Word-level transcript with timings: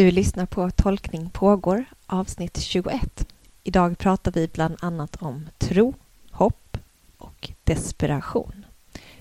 Du 0.00 0.10
lyssnar 0.10 0.46
på 0.46 0.70
Tolkning 0.70 1.30
pågår, 1.30 1.84
avsnitt 2.06 2.58
21. 2.58 3.26
Idag 3.62 3.98
pratar 3.98 4.32
vi 4.32 4.48
bland 4.48 4.76
annat 4.80 5.16
om 5.16 5.48
tro, 5.58 5.94
hopp 6.30 6.76
och 7.18 7.50
desperation 7.64 8.66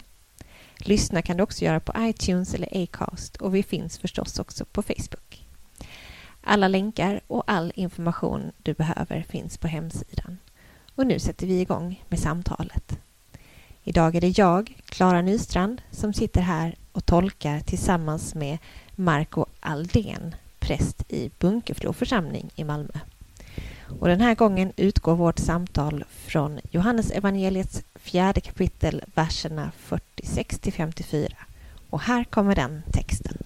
Lyssna 0.77 1.21
kan 1.21 1.37
du 1.37 1.43
också 1.43 1.65
göra 1.65 1.79
på 1.79 1.93
iTunes 1.97 2.53
eller 2.53 2.83
Acast 2.83 3.35
och 3.35 3.55
vi 3.55 3.63
finns 3.63 3.97
förstås 3.97 4.39
också 4.39 4.65
på 4.65 4.81
Facebook. 4.81 5.47
Alla 6.41 6.67
länkar 6.67 7.21
och 7.27 7.43
all 7.47 7.71
information 7.75 8.51
du 8.57 8.73
behöver 8.73 9.21
finns 9.21 9.57
på 9.57 9.67
hemsidan. 9.67 10.37
Och 10.97 11.07
nu 11.07 11.19
sätter 11.19 11.47
vi 11.47 11.61
igång 11.61 12.03
med 12.09 12.19
samtalet. 12.19 12.99
Idag 13.83 14.15
är 14.15 14.21
det 14.21 14.37
jag, 14.37 14.81
Klara 14.85 15.21
Nystrand, 15.21 15.81
som 15.91 16.13
sitter 16.13 16.41
här 16.41 16.75
och 16.91 17.05
tolkar 17.05 17.59
tillsammans 17.59 18.35
med 18.35 18.57
Marco 18.95 19.45
Aldén, 19.59 20.35
präst 20.59 21.11
i 21.11 21.31
Bunkeflo 21.39 21.93
församling 21.93 22.49
i 22.55 22.63
Malmö. 22.63 22.99
Och 23.99 24.07
den 24.07 24.21
här 24.21 24.35
gången 24.35 24.73
utgår 24.77 25.15
vårt 25.15 25.39
samtal 25.39 26.03
från 26.09 26.59
Johannes 26.71 27.11
evangeliets 27.11 27.83
fjärde 27.95 28.41
kapitel, 28.41 29.03
verserna 29.15 29.71
46 29.77 30.59
till 30.59 30.73
54. 30.73 31.37
Och 31.89 32.01
här 32.01 32.23
kommer 32.23 32.55
den 32.55 32.83
texten. 32.91 33.37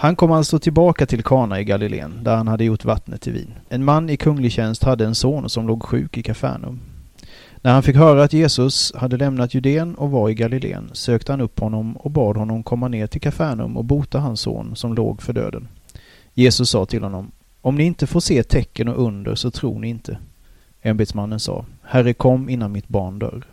Han 0.00 0.16
kom 0.16 0.32
alltså 0.32 0.58
tillbaka 0.58 1.06
till 1.06 1.22
Kana 1.22 1.60
i 1.60 1.64
Galileen, 1.64 2.24
där 2.24 2.36
han 2.36 2.48
hade 2.48 2.64
gjort 2.64 2.84
vattnet 2.84 3.20
till 3.20 3.32
vin. 3.32 3.54
En 3.68 3.84
man 3.84 4.10
i 4.10 4.16
kunglig 4.16 4.52
tjänst 4.52 4.84
hade 4.84 5.04
en 5.04 5.14
son 5.14 5.48
som 5.48 5.66
låg 5.66 5.82
sjuk 5.82 6.18
i 6.18 6.22
Kafarnaum. 6.22 6.80
När 7.62 7.72
han 7.72 7.82
fick 7.82 7.96
höra 7.96 8.22
att 8.22 8.32
Jesus 8.32 8.92
hade 8.96 9.16
lämnat 9.16 9.54
Judeen 9.54 9.94
och 9.94 10.10
var 10.10 10.30
i 10.30 10.34
Galileen 10.34 10.90
sökte 10.92 11.32
han 11.32 11.40
upp 11.40 11.60
honom 11.60 11.96
och 11.96 12.10
bad 12.10 12.36
honom 12.36 12.62
komma 12.62 12.88
ner 12.88 13.06
till 13.06 13.20
Kafarnaum 13.20 13.76
och 13.76 13.84
bota 13.84 14.18
hans 14.18 14.40
son 14.40 14.76
som 14.76 14.94
låg 14.94 15.22
för 15.22 15.32
döden. 15.32 15.68
Jesus 16.34 16.70
sa 16.70 16.86
till 16.86 17.02
honom, 17.02 17.30
om 17.60 17.74
ni 17.74 17.84
inte 17.84 18.06
får 18.06 18.20
se 18.20 18.42
tecken 18.42 18.88
och 18.88 19.04
under 19.06 19.34
så 19.34 19.50
tror 19.50 19.78
ni 19.78 19.88
inte. 19.88 20.18
Ämbetsmannen 20.82 21.40
sa, 21.40 21.64
Herre 21.82 22.14
kom 22.14 22.48
innan 22.48 22.72
mitt 22.72 22.88
barn 22.88 23.18
dör. 23.18 23.44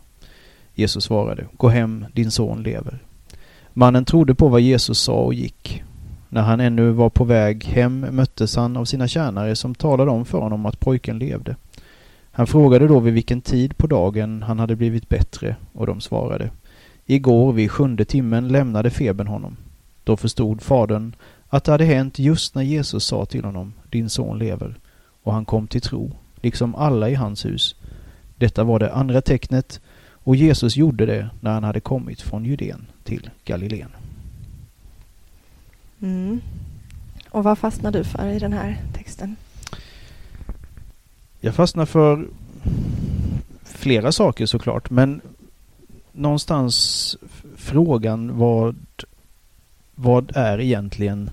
Jesus 0.74 1.04
svarade, 1.04 1.46
gå 1.58 1.68
hem, 1.68 2.06
din 2.14 2.32
son 2.32 2.64
lever. 2.64 3.00
Mannen 3.74 4.06
trodde 4.06 4.36
på 4.36 4.48
vad 4.48 4.62
Jesus 4.62 5.00
sa 5.00 5.14
och 5.14 5.34
gick. 5.34 5.84
När 6.30 6.42
han 6.42 6.60
ännu 6.60 6.92
var 6.92 7.10
på 7.10 7.24
väg 7.24 7.66
hem 7.66 8.00
möttes 8.00 8.56
han 8.56 8.78
av 8.78 8.86
sina 8.86 9.08
tjänare 9.08 9.56
som 9.56 9.76
talade 9.76 10.12
om 10.12 10.26
för 10.26 10.40
honom 10.40 10.66
att 10.66 10.80
pojken 10.80 11.20
levde. 11.20 11.56
Han 12.32 12.48
frågade 12.48 12.88
då 12.88 13.00
vid 13.00 13.14
vilken 13.14 13.42
tid 13.42 13.78
på 13.78 13.88
dagen 13.88 14.44
han 14.44 14.60
hade 14.60 14.76
blivit 14.76 15.10
bättre 15.10 15.56
och 15.74 15.86
de 15.86 16.02
svarade. 16.02 16.50
Igår 17.06 17.54
vid 17.54 17.72
sjunde 17.72 18.06
timmen 18.06 18.48
lämnade 18.48 18.90
febern 18.90 19.28
honom. 19.28 19.58
Då 20.04 20.18
förstod 20.18 20.62
fadern 20.62 21.16
att 21.48 21.64
det 21.64 21.72
hade 21.72 21.86
hänt 21.86 22.20
just 22.20 22.56
när 22.56 22.64
Jesus 22.64 23.06
sa 23.06 23.26
till 23.26 23.46
honom, 23.46 23.74
din 23.90 24.10
son 24.10 24.40
lever, 24.40 24.76
och 25.24 25.34
han 25.34 25.46
kom 25.46 25.68
till 25.68 25.82
tro, 25.82 26.12
liksom 26.42 26.76
alla 26.76 27.10
i 27.10 27.16
hans 27.16 27.46
hus. 27.46 27.76
Detta 28.36 28.64
var 28.64 28.80
det 28.80 28.94
andra 28.94 29.22
tecknet 29.22 29.82
och 30.10 30.36
Jesus 30.36 30.76
gjorde 30.76 31.06
det 31.06 31.30
när 31.40 31.52
han 31.52 31.64
hade 31.64 31.80
kommit 31.80 32.22
från 32.22 32.46
Judeen 32.46 32.86
till 33.04 33.30
Galileen. 33.46 33.90
Mm. 36.02 36.42
Och 37.30 37.44
vad 37.44 37.58
fastnar 37.58 37.92
du 37.92 38.04
för 38.04 38.28
i 38.28 38.40
den 38.40 38.54
här 38.54 38.82
texten? 38.94 39.36
Jag 41.40 41.56
fastnar 41.56 41.86
för 41.86 42.28
flera 43.64 44.12
saker 44.12 44.46
såklart, 44.46 44.90
men 44.90 45.22
någonstans 46.12 47.18
frågan 47.56 48.38
vad, 48.38 48.76
vad 49.96 50.32
är 50.36 50.60
egentligen 50.60 51.30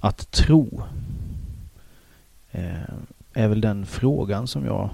att 0.00 0.30
tro? 0.30 0.82
Eh, 2.50 2.94
är 3.32 3.48
väl 3.48 3.60
den 3.60 3.86
frågan 3.86 4.46
som 4.46 4.64
jag 4.64 4.90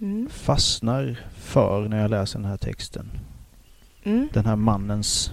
mm. 0.00 0.28
fastnar 0.30 1.20
för 1.34 1.88
när 1.88 2.00
jag 2.00 2.10
läser 2.10 2.38
den 2.38 2.48
här 2.48 2.56
texten. 2.56 3.10
Mm. 4.02 4.28
Den 4.32 4.46
här 4.46 4.56
mannens 4.56 5.30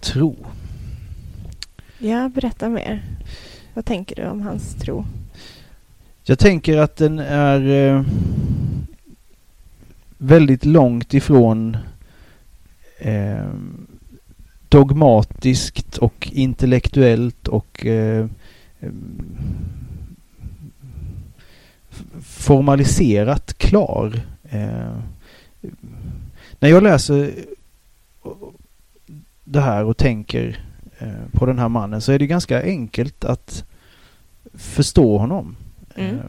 tro. 0.00 0.36
Ja, 2.04 2.28
berätta 2.28 2.68
mer. 2.68 3.02
Vad 3.74 3.84
tänker 3.84 4.16
du 4.16 4.26
om 4.28 4.42
hans 4.42 4.74
tro? 4.74 5.04
Jag 6.24 6.38
tänker 6.38 6.78
att 6.78 6.96
den 6.96 7.18
är 7.18 7.68
eh, 7.68 8.04
väldigt 10.18 10.64
långt 10.64 11.14
ifrån 11.14 11.76
eh, 12.98 13.50
dogmatiskt 14.68 15.98
och 15.98 16.28
intellektuellt 16.32 17.48
och 17.48 17.86
eh, 17.86 18.26
formaliserat 22.22 23.58
klar. 23.58 24.20
Eh, 24.42 24.98
när 26.58 26.68
jag 26.68 26.82
läser 26.82 27.30
det 29.44 29.60
här 29.60 29.84
och 29.84 29.96
tänker 29.96 30.48
eh, 30.48 30.71
på 31.32 31.46
den 31.46 31.58
här 31.58 31.68
mannen 31.68 32.00
så 32.00 32.12
är 32.12 32.18
det 32.18 32.26
ganska 32.26 32.62
enkelt 32.62 33.24
att 33.24 33.64
förstå 34.54 35.18
honom. 35.18 35.56
Mm. 35.94 36.16
Eh, 36.16 36.24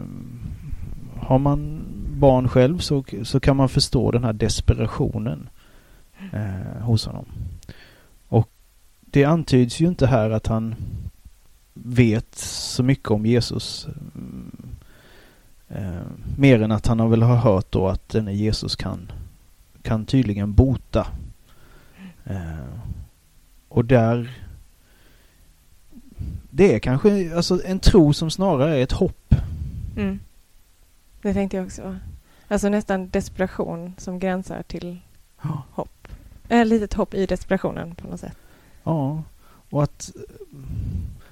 har 1.28 1.40
man 1.40 1.82
barn 2.18 2.50
själv 2.50 2.78
så, 2.78 3.04
så 3.24 3.40
kan 3.40 3.58
man 3.58 3.70
förstå 3.70 4.12
den 4.12 4.24
här 4.24 4.34
desperationen 4.34 5.50
eh, 6.34 6.82
hos 6.82 7.06
honom. 7.06 7.26
Och 8.28 8.50
det 9.02 9.24
antyds 9.24 9.80
ju 9.80 9.88
inte 9.88 10.08
här 10.08 10.30
att 10.30 10.48
han 10.48 10.76
vet 11.74 12.36
så 12.36 12.84
mycket 12.84 13.12
om 13.12 13.26
Jesus. 13.26 13.88
Eh, 15.70 16.02
mer 16.38 16.62
än 16.62 16.72
att 16.72 16.88
han 16.88 17.00
har 17.00 17.08
väl 17.08 17.22
har 17.22 17.36
hört 17.36 17.72
då 17.72 17.88
att 17.88 18.10
denne 18.10 18.34
Jesus 18.34 18.76
kan, 18.76 19.12
kan 19.82 20.06
tydligen 20.06 20.54
bota. 20.54 21.08
Eh, 22.24 22.66
och 23.70 23.86
där 23.86 24.43
det 26.56 26.76
är 26.76 26.80
kanske 26.80 27.36
alltså 27.36 27.66
en 27.66 27.80
tro 27.80 28.14
som 28.14 28.32
snarare 28.32 28.78
är 28.78 28.84
ett 28.84 28.92
hopp. 28.92 29.36
Mm. 29.98 30.20
Det 31.22 31.34
tänkte 31.34 31.58
jag 31.58 31.66
också. 31.66 31.96
Alltså 32.48 32.70
nästan 32.70 33.10
desperation 33.10 33.94
som 33.98 34.20
gränsar 34.20 34.64
till 34.64 35.00
ja. 35.42 35.64
hopp. 35.72 36.08
Ett 36.50 36.68
litet 36.68 36.94
hopp 36.94 37.14
i 37.14 37.26
desperationen 37.26 37.96
på 37.96 38.08
något 38.08 38.20
sätt. 38.20 38.38
Ja, 38.84 39.24
och 39.70 39.84
att, 39.84 40.12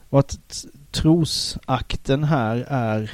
och 0.10 0.20
att 0.20 0.66
trosakten 0.92 2.24
här 2.24 2.66
är 2.68 3.12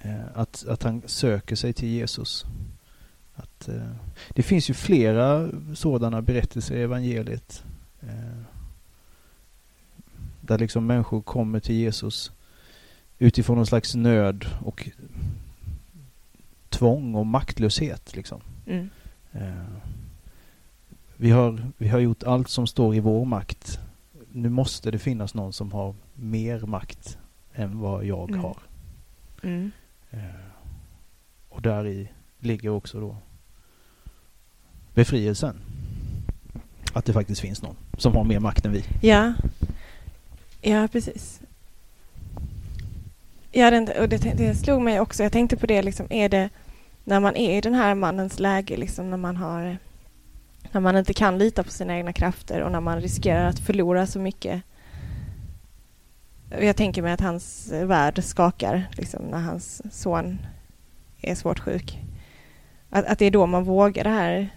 eh, 0.00 0.26
att, 0.34 0.64
att 0.68 0.82
han 0.82 1.02
söker 1.06 1.56
sig 1.56 1.72
till 1.72 1.88
Jesus. 1.88 2.44
Att, 3.34 3.68
eh, 3.68 3.90
det 4.28 4.42
finns 4.42 4.70
ju 4.70 4.74
flera 4.74 5.48
sådana 5.74 6.22
berättelser 6.22 6.76
i 6.76 6.82
evangeliet. 6.82 7.64
Där 10.46 10.58
liksom 10.58 10.86
människor 10.86 11.22
kommer 11.22 11.60
till 11.60 11.74
Jesus 11.74 12.32
utifrån 13.18 13.56
någon 13.56 13.66
slags 13.66 13.94
nöd 13.94 14.46
och 14.64 14.88
tvång 16.68 17.14
och 17.14 17.26
maktlöshet. 17.26 18.16
Liksom. 18.16 18.40
Mm. 18.66 18.90
Eh, 19.32 19.78
vi, 21.16 21.30
har, 21.30 21.70
vi 21.78 21.88
har 21.88 21.98
gjort 21.98 22.22
allt 22.22 22.48
som 22.48 22.66
står 22.66 22.94
i 22.94 23.00
vår 23.00 23.24
makt. 23.24 23.78
Nu 24.32 24.48
måste 24.48 24.90
det 24.90 24.98
finnas 24.98 25.34
någon 25.34 25.52
som 25.52 25.72
har 25.72 25.94
mer 26.14 26.60
makt 26.60 27.18
än 27.54 27.78
vad 27.78 28.04
jag 28.04 28.30
mm. 28.30 28.40
har. 28.40 28.58
Mm. 29.42 29.70
Eh, 30.10 30.18
och 31.48 31.62
där 31.62 31.86
i 31.86 32.08
ligger 32.38 32.70
också 32.70 33.00
då 33.00 33.16
befrielsen. 34.94 35.56
Att 36.92 37.04
det 37.04 37.12
faktiskt 37.12 37.40
finns 37.40 37.62
någon 37.62 37.76
som 37.98 38.16
har 38.16 38.24
mer 38.24 38.40
makt 38.40 38.64
än 38.64 38.72
vi. 38.72 38.84
Ja, 39.02 39.32
Ja, 40.66 40.88
precis. 40.92 41.40
Ja, 43.52 43.70
den, 43.70 43.88
och 44.00 44.08
det, 44.08 44.16
det 44.16 44.54
slog 44.54 44.82
mig 44.82 45.00
också. 45.00 45.22
Jag 45.22 45.32
tänkte 45.32 45.56
på 45.56 45.66
det, 45.66 45.82
liksom, 45.82 46.06
är 46.10 46.28
det, 46.28 46.50
när 47.04 47.20
man 47.20 47.36
är 47.36 47.58
i 47.58 47.60
den 47.60 47.74
här 47.74 47.94
mannens 47.94 48.38
läge, 48.40 48.76
liksom 48.76 49.10
när 49.10 49.16
man 49.16 49.36
har 49.36 49.78
när 50.72 50.80
man 50.80 50.96
inte 50.96 51.14
kan 51.14 51.38
lita 51.38 51.64
på 51.64 51.70
sina 51.70 51.96
egna 51.96 52.12
krafter 52.12 52.60
och 52.60 52.72
när 52.72 52.80
man 52.80 53.00
riskerar 53.00 53.44
att 53.44 53.58
förlora 53.58 54.06
så 54.06 54.18
mycket. 54.18 54.62
Jag 56.60 56.76
tänker 56.76 57.02
mig 57.02 57.12
att 57.12 57.20
hans 57.20 57.72
värld 57.72 58.24
skakar 58.24 58.88
liksom, 58.92 59.24
när 59.24 59.40
hans 59.40 59.82
son 59.90 60.38
är 61.20 61.34
svårt 61.34 61.60
sjuk. 61.60 61.98
Att, 62.90 63.06
att 63.06 63.18
det 63.18 63.24
är 63.24 63.30
då 63.30 63.46
man 63.46 63.64
vågar 63.64 64.04
det 64.04 64.10
här 64.10 64.50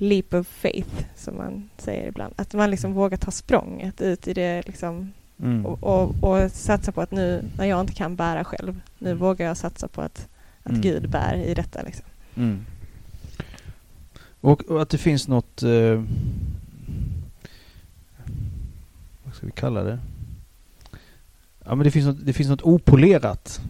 leap 0.00 0.34
of 0.34 0.46
faith, 0.46 1.04
som 1.16 1.36
man 1.36 1.70
säger 1.78 2.08
ibland. 2.08 2.34
Att 2.36 2.54
man 2.54 2.70
liksom 2.70 2.92
vågar 2.92 3.16
ta 3.16 3.30
språnget 3.30 4.00
ut 4.00 4.28
i 4.28 4.34
det 4.34 4.62
liksom, 4.66 5.12
mm. 5.42 5.66
och, 5.66 5.82
och, 5.82 6.14
och, 6.20 6.50
satsa 6.50 6.92
på 6.92 7.00
att 7.00 7.10
nu, 7.10 7.44
när 7.58 7.64
jag 7.64 7.80
inte 7.80 7.92
kan 7.92 8.16
bära 8.16 8.44
själv, 8.44 8.80
nu 8.98 9.10
mm. 9.10 9.18
vågar 9.18 9.46
jag 9.46 9.56
satsa 9.56 9.88
på 9.88 10.02
att, 10.02 10.28
att 10.62 10.70
mm. 10.70 10.80
Gud 10.80 11.10
bär 11.10 11.34
i 11.36 11.54
detta. 11.54 11.82
Liksom. 11.82 12.04
Mm. 12.34 12.64
Och, 14.40 14.64
och, 14.64 14.82
att 14.82 14.88
det 14.88 14.98
finns 14.98 15.28
något... 15.28 15.62
Eh, 15.62 16.02
vad 19.24 19.34
ska 19.34 19.46
vi 19.46 19.52
kalla 19.52 19.82
det? 19.82 19.98
Ja 21.64 21.74
men 21.74 21.84
det 21.84 21.90
finns 21.90 22.06
något, 22.06 22.26
det 22.26 22.32
finns 22.32 22.48
något 22.48 22.62
opolerat 22.62 23.60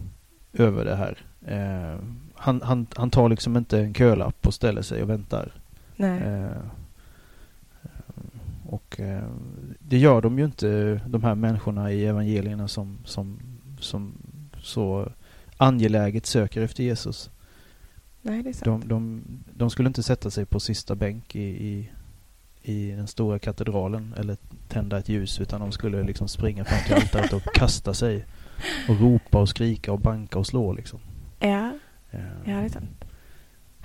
över 0.53 0.85
det 0.85 0.95
här. 0.95 1.17
Eh, 1.47 1.99
han, 2.35 2.61
han, 2.61 2.87
han 2.95 3.09
tar 3.09 3.29
liksom 3.29 3.57
inte 3.57 3.79
en 3.79 3.93
kölapp 3.93 4.47
och 4.47 4.53
ställer 4.53 4.81
sig 4.81 5.03
och 5.03 5.09
väntar. 5.09 5.51
Nej. 5.97 6.21
Eh, 6.21 6.61
och 8.65 8.99
eh, 8.99 9.23
det 9.79 9.97
gör 9.97 10.21
de 10.21 10.39
ju 10.39 10.45
inte, 10.45 11.01
de 11.07 11.23
här 11.23 11.35
människorna 11.35 11.91
i 11.91 12.05
evangelierna 12.05 12.67
som, 12.67 12.97
som, 13.05 13.39
som 13.79 14.13
så 14.61 15.11
angeläget 15.57 16.25
söker 16.25 16.61
efter 16.61 16.83
Jesus. 16.83 17.29
Nej, 18.21 18.43
det 18.43 18.49
är 18.49 18.53
sant. 18.53 18.65
De, 18.65 18.87
de, 18.87 19.23
de 19.53 19.69
skulle 19.69 19.87
inte 19.87 20.03
sätta 20.03 20.31
sig 20.31 20.45
på 20.45 20.59
sista 20.59 20.95
bänk 20.95 21.35
i, 21.35 21.67
i, 21.67 21.89
i 22.61 22.91
den 22.91 23.07
stora 23.07 23.39
katedralen 23.39 24.13
eller 24.17 24.37
tända 24.67 24.97
ett 24.97 25.09
ljus 25.09 25.41
utan 25.41 25.61
de 25.61 25.71
skulle 25.71 26.03
liksom 26.03 26.27
springa 26.27 26.65
fram 26.65 26.79
till 26.85 26.95
altaret 26.95 27.33
och 27.33 27.43
kasta 27.53 27.93
sig 27.93 28.25
och 28.89 28.99
ropa 29.01 29.41
och 29.41 29.49
skrika 29.49 29.91
och 29.91 29.99
banka 29.99 30.39
och 30.39 30.47
slå 30.47 30.73
liksom. 30.73 30.99
Ja, 31.39 31.71
ja, 32.11 32.19
ja 32.45 32.57
det 32.57 32.65
är 32.65 32.69
sant. 32.69 33.05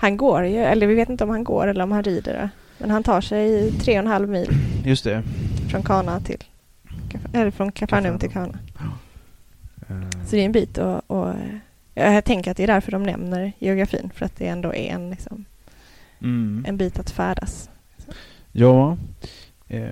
Han 0.03 0.17
går 0.17 0.45
ju, 0.45 0.59
eller 0.59 0.87
vi 0.87 0.95
vet 0.95 1.09
inte 1.09 1.25
om 1.25 1.31
han 1.31 1.45
går 1.45 1.67
eller 1.67 1.85
om 1.85 1.93
han 1.93 2.03
rider. 2.03 2.51
Men 2.79 2.91
han 2.91 3.03
tar 3.03 3.21
sig 3.21 3.73
tre 3.73 3.93
och 3.93 3.99
en 3.99 4.07
halv 4.07 4.29
mil. 4.29 4.49
Just 4.85 5.05
det. 5.05 5.23
Från 5.71 5.83
Kana 5.83 6.21
till, 6.21 6.45
eller 7.33 7.51
från 7.51 7.73
Kapernaum 7.73 8.19
till 8.19 8.31
Kana. 8.31 8.59
Så 10.27 10.37
det 10.37 10.43
är 10.43 10.45
en 10.45 10.53
bit 10.53 10.79
och, 10.79 11.11
och 11.11 11.35
jag 11.95 12.25
tänker 12.25 12.51
att 12.51 12.57
det 12.57 12.63
är 12.63 12.67
därför 12.67 12.93
de 12.93 13.03
nämner 13.03 13.53
geografin, 13.59 14.11
för 14.15 14.27
att 14.27 14.37
det 14.37 14.47
ändå 14.47 14.75
är 14.75 14.95
en, 14.95 15.11
liksom, 15.11 15.45
mm. 16.21 16.65
en 16.69 16.77
bit 16.77 16.99
att 16.99 17.11
färdas. 17.11 17.71
Ja. 18.53 18.97
Eh, 19.69 19.89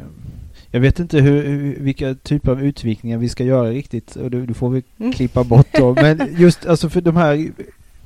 jag 0.70 0.80
vet 0.80 0.98
inte 0.98 1.18
hur, 1.18 1.74
vilka 1.80 2.14
typer 2.14 2.52
av 2.52 2.62
utvikningar 2.62 3.18
vi 3.18 3.28
ska 3.28 3.44
göra 3.44 3.70
riktigt, 3.70 4.16
och 4.16 4.30
du, 4.30 4.46
du 4.46 4.54
får 4.54 4.70
vi 4.70 4.82
mm. 4.98 5.12
klippa 5.12 5.44
bort 5.44 5.68
då. 5.72 5.94
Men 6.02 6.34
just 6.38 6.66
alltså 6.66 6.88
för 6.88 7.00
de 7.00 7.16
här 7.16 7.50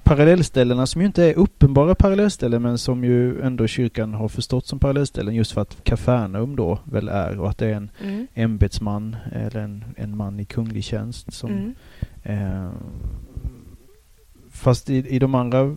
parallellställena 0.05 0.87
som 0.87 1.01
ju 1.01 1.07
inte 1.07 1.25
är 1.25 1.39
uppenbara 1.39 1.95
parallellställen 1.95 2.63
men 2.63 2.79
som 2.79 3.05
ju 3.05 3.41
ändå 3.41 3.67
kyrkan 3.67 4.15
har 4.15 4.29
förstått 4.29 4.67
som 4.67 4.79
parallellställen 4.79 5.35
just 5.35 5.53
för 5.53 5.61
att 5.61 5.85
Kafarnaum 5.85 6.57
då 6.57 6.79
väl 6.85 7.09
är 7.09 7.41
och 7.41 7.51
att 7.51 7.59
det 7.59 7.67
är 7.67 7.75
en 7.75 7.91
mm. 8.03 8.27
ämbetsman 8.35 9.17
eller 9.33 9.61
en, 9.61 9.85
en 9.97 10.17
man 10.17 10.41
i 10.41 10.45
kunglig 10.45 10.85
tjänst 10.85 11.33
som 11.33 11.51
mm. 11.51 11.75
eh, 12.23 12.71
Fast 14.51 14.91
i, 14.91 14.97
i 15.09 15.19
de 15.19 15.35
andra, 15.35 15.77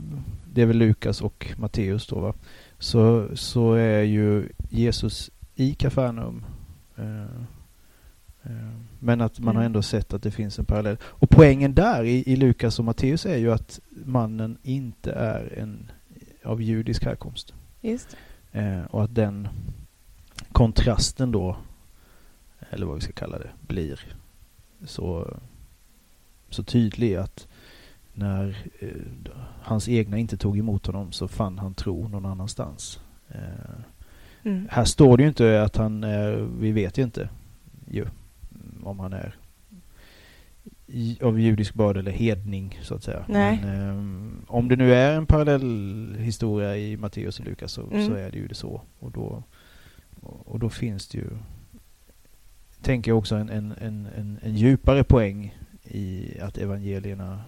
det 0.54 0.62
är 0.62 0.66
väl 0.66 0.78
Lukas 0.78 1.22
och 1.22 1.48
Matteus 1.58 2.08
då 2.08 2.20
va, 2.20 2.34
så, 2.80 3.28
så 3.34 3.74
är 3.74 4.02
ju 4.02 4.50
Jesus 4.70 5.32
i 5.56 5.74
Kafarnaum. 5.74 6.46
Eh, 6.96 7.22
eh, 8.44 8.74
men 9.00 9.22
att 9.22 9.40
man 9.40 9.50
mm. 9.50 9.56
har 9.56 9.64
ändå 9.64 9.82
sett 9.82 10.14
att 10.14 10.24
det 10.24 10.32
finns 10.32 10.60
en 10.60 10.66
parallell. 10.66 10.98
Och 11.04 11.30
poängen 11.30 11.74
där 11.74 12.04
i, 12.04 12.24
i 12.32 12.36
Lukas 12.36 12.80
och 12.80 12.86
Matteus 12.86 13.26
är 13.26 13.38
ju 13.38 13.52
att 13.52 13.80
mannen 13.90 14.58
inte 14.64 15.12
är 15.12 15.60
en 15.60 15.92
av 16.44 16.62
judisk 16.62 17.06
härkomst. 17.06 17.54
Just 17.82 18.18
eh, 18.52 18.84
och 18.84 19.04
att 19.04 19.16
den 19.16 19.48
kontrasten 20.52 21.32
då, 21.32 21.58
eller 22.70 22.86
vad 22.86 22.96
vi 22.96 23.02
ska 23.02 23.14
kalla 23.14 23.40
det, 23.40 23.50
blir 23.68 24.00
så, 24.86 25.38
så 26.50 26.64
tydlig 26.64 27.16
att 27.16 27.48
när 28.14 28.58
eh, 28.80 28.90
hans 29.62 29.90
egna 29.90 30.18
inte 30.18 30.38
tog 30.38 30.58
emot 30.58 30.86
honom 30.86 31.12
så 31.12 31.28
fann 31.28 31.60
han 31.60 31.74
tro 31.74 32.08
någon 32.08 32.26
annanstans. 32.26 33.00
Eh, 33.30 33.82
mm. 34.44 34.68
Här 34.72 34.86
står 34.86 35.18
det 35.18 35.24
ju 35.24 35.30
inte 35.30 35.64
att 35.64 35.78
han 35.78 36.06
vi 36.60 36.72
vet 36.72 36.98
ju 36.98 37.04
inte 37.04 37.30
ju, 37.92 38.06
om 38.88 39.00
han 39.00 39.14
är 39.14 39.36
av 41.22 41.40
judisk 41.40 41.74
börd 41.74 41.98
eller 41.98 42.12
hedning 42.12 42.80
så 42.82 42.96
att 42.96 43.04
säga. 43.04 43.26
Men, 43.28 43.54
eh, 43.54 44.54
om 44.54 44.68
det 44.68 44.76
nu 44.76 44.94
är 44.94 45.18
en 45.18 45.26
parallell 45.26 46.16
historia 46.20 46.78
i 46.78 46.98
Matteus 46.98 47.40
och 47.40 47.46
Lukas 47.46 47.72
så, 47.72 47.88
mm. 47.88 48.08
så 48.08 48.14
är 48.14 48.32
det 48.32 48.38
ju 48.38 48.48
det 48.48 48.56
så. 48.56 48.82
Och 49.00 49.12
då, 49.12 49.44
och 50.22 50.60
då 50.60 50.70
finns 50.70 51.08
det 51.08 51.18
ju, 51.18 51.28
tänker 52.82 53.12
jag 53.12 53.18
också, 53.18 53.36
en, 53.36 53.50
en, 53.50 53.72
en, 53.82 54.40
en 54.42 54.56
djupare 54.56 55.04
poäng 55.04 55.58
i 55.84 56.40
att 56.40 56.58
evangelierna 56.58 57.42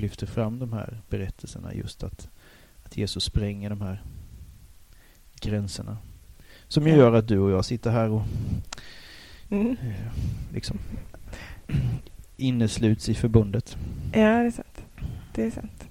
lyfter 0.00 0.26
fram 0.26 0.58
de 0.58 0.72
här 0.72 1.00
berättelserna 1.08 1.74
just 1.74 2.02
att, 2.02 2.28
att 2.82 2.96
Jesus 2.96 3.24
spränger 3.24 3.70
de 3.70 3.80
här 3.80 4.02
gränserna. 5.40 5.98
Som 6.68 6.86
ju 6.86 6.94
gör 6.94 7.12
att 7.12 7.28
du 7.28 7.38
och 7.38 7.50
jag 7.50 7.64
sitter 7.64 7.90
här 7.90 8.10
och 8.10 8.22
mm. 9.50 9.76
liksom 10.54 10.78
innesluts 12.36 13.08
i 13.08 13.14
förbundet. 13.14 13.76
Ja, 14.12 14.20
det 14.20 14.46
är 14.46 14.50
sant. 14.50 14.82
Det 15.34 15.42
är 15.42 15.50
sant. 15.50 15.84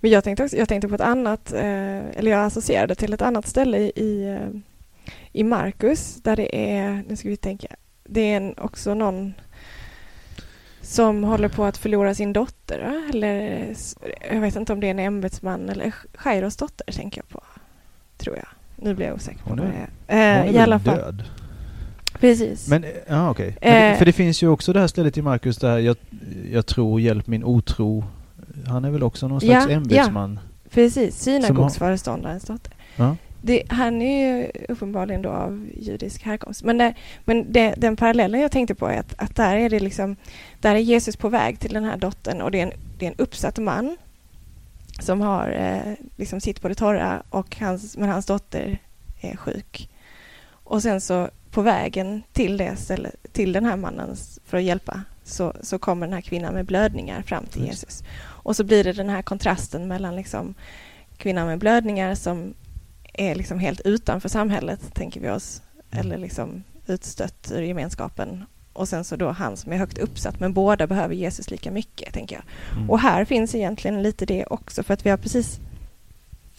Men 0.00 0.10
jag 0.10 0.24
tänkte, 0.24 0.44
också, 0.44 0.56
jag 0.56 0.68
tänkte 0.68 0.88
på 0.88 0.94
ett 0.94 1.00
annat, 1.00 1.52
eh, 1.52 2.06
eller 2.16 2.30
jag 2.30 2.44
associerade 2.44 2.94
till 2.94 3.12
ett 3.12 3.22
annat 3.22 3.46
ställe 3.46 3.78
i, 3.78 4.28
eh, 4.28 4.60
i 5.32 5.44
Markus 5.44 6.22
där 6.22 6.36
det 6.36 6.76
är, 6.76 7.04
nu 7.08 7.16
ska 7.16 7.28
vi 7.28 7.36
tänka, 7.36 7.68
det 8.04 8.20
är 8.20 8.36
en, 8.36 8.58
också 8.58 8.94
någon 8.94 9.34
som 10.80 11.24
håller 11.24 11.48
på 11.48 11.64
att 11.64 11.76
förlora 11.76 12.14
sin 12.14 12.32
dotter. 12.32 13.06
Eller 13.10 13.66
jag 14.30 14.40
vet 14.40 14.56
inte 14.56 14.72
om 14.72 14.80
det 14.80 14.86
är 14.86 14.90
en 14.90 14.98
ämbetsman 14.98 15.68
eller 15.68 15.94
Jairos 16.24 16.56
dotter 16.56 16.92
tänker 16.92 17.20
jag 17.20 17.28
på. 17.28 17.42
Tror 18.16 18.36
jag. 18.36 18.48
Nu 18.76 18.94
blir 18.94 19.06
jag 19.06 19.14
osäker 19.14 19.42
på 19.42 19.48
hon 19.48 19.58
är, 19.58 19.64
det. 19.64 20.14
Är. 20.14 20.38
Hon 20.38 20.48
är 20.48 20.52
I 20.54 20.58
alla 20.58 20.78
fall. 20.78 20.96
död? 20.96 21.24
Precis. 22.20 22.68
Men, 22.68 22.84
ja 23.06 23.30
okej. 23.30 23.54
Okay. 23.56 23.72
Eh, 23.72 23.98
för 23.98 24.04
det 24.04 24.12
finns 24.12 24.42
ju 24.42 24.48
också 24.48 24.72
det 24.72 24.80
här 24.80 24.86
stället 24.86 25.18
i 25.18 25.22
Markus 25.22 25.56
där 25.56 25.78
jag, 25.78 25.96
jag 26.52 26.66
tror, 26.66 27.00
hjälp 27.00 27.26
min 27.26 27.44
otro. 27.44 28.04
Han 28.66 28.84
är 28.84 28.90
väl 28.90 29.02
också 29.02 29.28
någon 29.28 29.40
slags 29.40 29.66
ja, 29.68 29.72
ämbetsman? 29.72 30.40
Ja, 30.42 30.70
precis. 30.70 31.16
Synagogsföreståndarens 31.20 32.44
dotter. 32.44 32.72
Ja. 32.96 33.16
Det, 33.42 33.62
han 33.68 34.02
är 34.02 34.38
ju 34.38 34.50
uppenbarligen 34.68 35.22
då 35.22 35.30
av 35.30 35.66
judisk 35.80 36.22
härkomst. 36.22 36.64
Men, 36.64 36.78
det, 36.78 36.94
men 37.24 37.52
det, 37.52 37.74
den 37.76 37.96
parallellen 37.96 38.40
jag 38.40 38.52
tänkte 38.52 38.74
på 38.74 38.88
är 38.88 39.00
att, 39.00 39.14
att 39.18 39.36
där 39.36 39.56
är 39.56 39.70
det 39.70 39.80
liksom, 39.80 40.16
där 40.60 40.74
är 40.74 40.78
Jesus 40.78 41.16
på 41.16 41.28
väg 41.28 41.60
till 41.60 41.72
den 41.72 41.84
här 41.84 41.96
dottern 41.96 42.40
och 42.40 42.50
det 42.50 42.58
är 42.58 42.62
en, 42.62 42.72
det 42.98 43.06
är 43.06 43.10
en 43.10 43.16
uppsatt 43.18 43.58
man 43.58 43.96
som 45.00 45.20
har 45.20 45.50
eh, 45.50 45.94
liksom 46.16 46.40
sitt 46.40 46.60
på 46.60 46.68
det 46.68 46.74
torra 46.74 47.22
och 47.30 47.56
hans, 47.60 47.96
men 47.96 48.08
hans 48.08 48.26
dotter 48.26 48.78
är 49.20 49.36
sjuk. 49.36 49.90
Och 50.50 50.82
sen 50.82 51.00
så 51.00 51.28
på 51.56 51.62
vägen 51.62 52.22
till, 52.32 52.56
det 52.56 52.76
ställe, 52.76 53.10
till 53.32 53.52
den 53.52 53.64
här 53.64 53.76
mannen 53.76 54.16
för 54.44 54.56
att 54.56 54.62
hjälpa 54.62 55.02
så, 55.24 55.52
så 55.60 55.78
kommer 55.78 56.06
den 56.06 56.12
här 56.12 56.20
kvinnan 56.20 56.54
med 56.54 56.66
blödningar 56.66 57.22
fram 57.22 57.46
till 57.46 57.64
Jesus. 57.64 58.04
Och 58.18 58.56
så 58.56 58.64
blir 58.64 58.84
det 58.84 58.92
den 58.92 59.08
här 59.08 59.22
kontrasten 59.22 59.88
mellan 59.88 60.16
liksom 60.16 60.54
kvinnan 61.16 61.46
med 61.46 61.58
blödningar 61.58 62.14
som 62.14 62.54
är 63.14 63.34
liksom 63.34 63.58
helt 63.58 63.80
utanför 63.80 64.28
samhället, 64.28 64.94
tänker 64.94 65.20
vi 65.20 65.30
oss, 65.30 65.62
mm. 65.90 66.06
eller 66.06 66.18
liksom 66.18 66.64
utstött 66.86 67.52
ur 67.54 67.62
gemenskapen. 67.62 68.44
Och 68.72 68.88
sen 68.88 69.04
så 69.04 69.16
då 69.16 69.28
han 69.28 69.56
som 69.56 69.72
är 69.72 69.76
högt 69.76 69.98
uppsatt, 69.98 70.40
men 70.40 70.52
båda 70.52 70.86
behöver 70.86 71.14
Jesus 71.14 71.50
lika 71.50 71.70
mycket, 71.70 72.14
tänker 72.14 72.36
jag. 72.36 72.44
Mm. 72.76 72.90
Och 72.90 73.00
här 73.00 73.24
finns 73.24 73.54
egentligen 73.54 74.02
lite 74.02 74.26
det 74.26 74.46
också, 74.46 74.82
för 74.82 74.94
att 74.94 75.06
vi 75.06 75.10
har 75.10 75.16
precis 75.16 75.60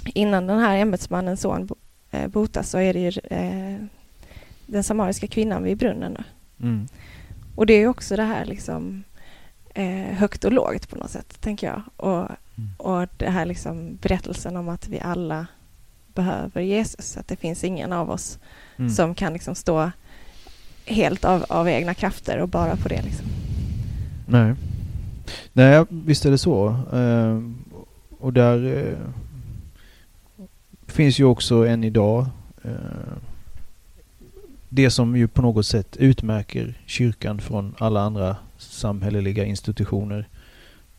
innan 0.06 0.48
den 0.48 0.60
här 0.60 0.78
ämbetsmannens 0.78 1.42
son 1.42 1.70
eh, 2.12 2.28
botas 2.28 2.70
så 2.70 2.78
är 2.78 2.94
det 2.94 3.00
ju 3.00 3.12
eh, 3.24 3.88
den 4.68 4.84
samariska 4.84 5.28
kvinnan 5.28 5.64
vid 5.64 5.78
brunnen. 5.78 6.18
Mm. 6.62 6.88
Och 7.56 7.66
det 7.66 7.74
är 7.74 7.88
också 7.88 8.16
det 8.16 8.24
här 8.24 8.46
liksom 8.46 9.04
eh, 9.74 10.16
högt 10.18 10.46
och 10.46 10.52
lågt 10.52 10.90
på 10.90 10.96
något 10.96 11.10
sätt, 11.10 11.42
tänker 11.42 11.68
jag. 11.68 11.82
Och, 11.98 12.28
mm. 12.56 12.70
och 12.78 13.08
det 13.18 13.30
här 13.30 13.46
liksom 13.46 13.98
berättelsen 14.02 14.58
om 14.58 14.70
att 14.70 14.88
vi 14.88 15.00
alla 15.00 15.48
behöver 16.14 16.62
Jesus. 16.62 17.18
Att 17.18 17.28
det 17.28 17.36
finns 17.36 17.64
ingen 17.64 17.94
av 17.94 18.12
oss 18.12 18.40
mm. 18.78 18.90
som 18.90 19.16
kan 19.16 19.34
liksom 19.34 19.56
stå 19.56 19.92
helt 20.86 21.26
av, 21.26 21.46
av 21.50 21.70
egna 21.70 21.94
krafter 21.94 22.38
och 22.38 22.50
bara 22.50 22.76
på 22.76 22.88
det. 22.88 23.02
Liksom. 23.02 23.26
Nej. 24.26 24.56
Nej, 25.54 25.86
visst 25.90 26.26
är 26.26 26.32
det 26.32 26.38
så. 26.38 26.68
Eh, 26.94 27.42
och 28.20 28.34
där 28.34 28.78
eh, 28.78 28.98
finns 30.88 31.20
ju 31.20 31.24
också 31.24 31.68
än 31.68 31.84
idag 31.84 32.26
eh, 32.64 32.72
det 34.78 34.92
som 34.92 35.18
ju 35.18 35.28
på 35.28 35.42
något 35.42 35.66
sätt 35.66 35.98
utmärker 35.98 36.74
kyrkan 36.86 37.42
från 37.42 37.76
alla 37.78 38.02
andra 38.02 38.38
samhälleliga 38.58 39.46
institutioner. 39.46 40.28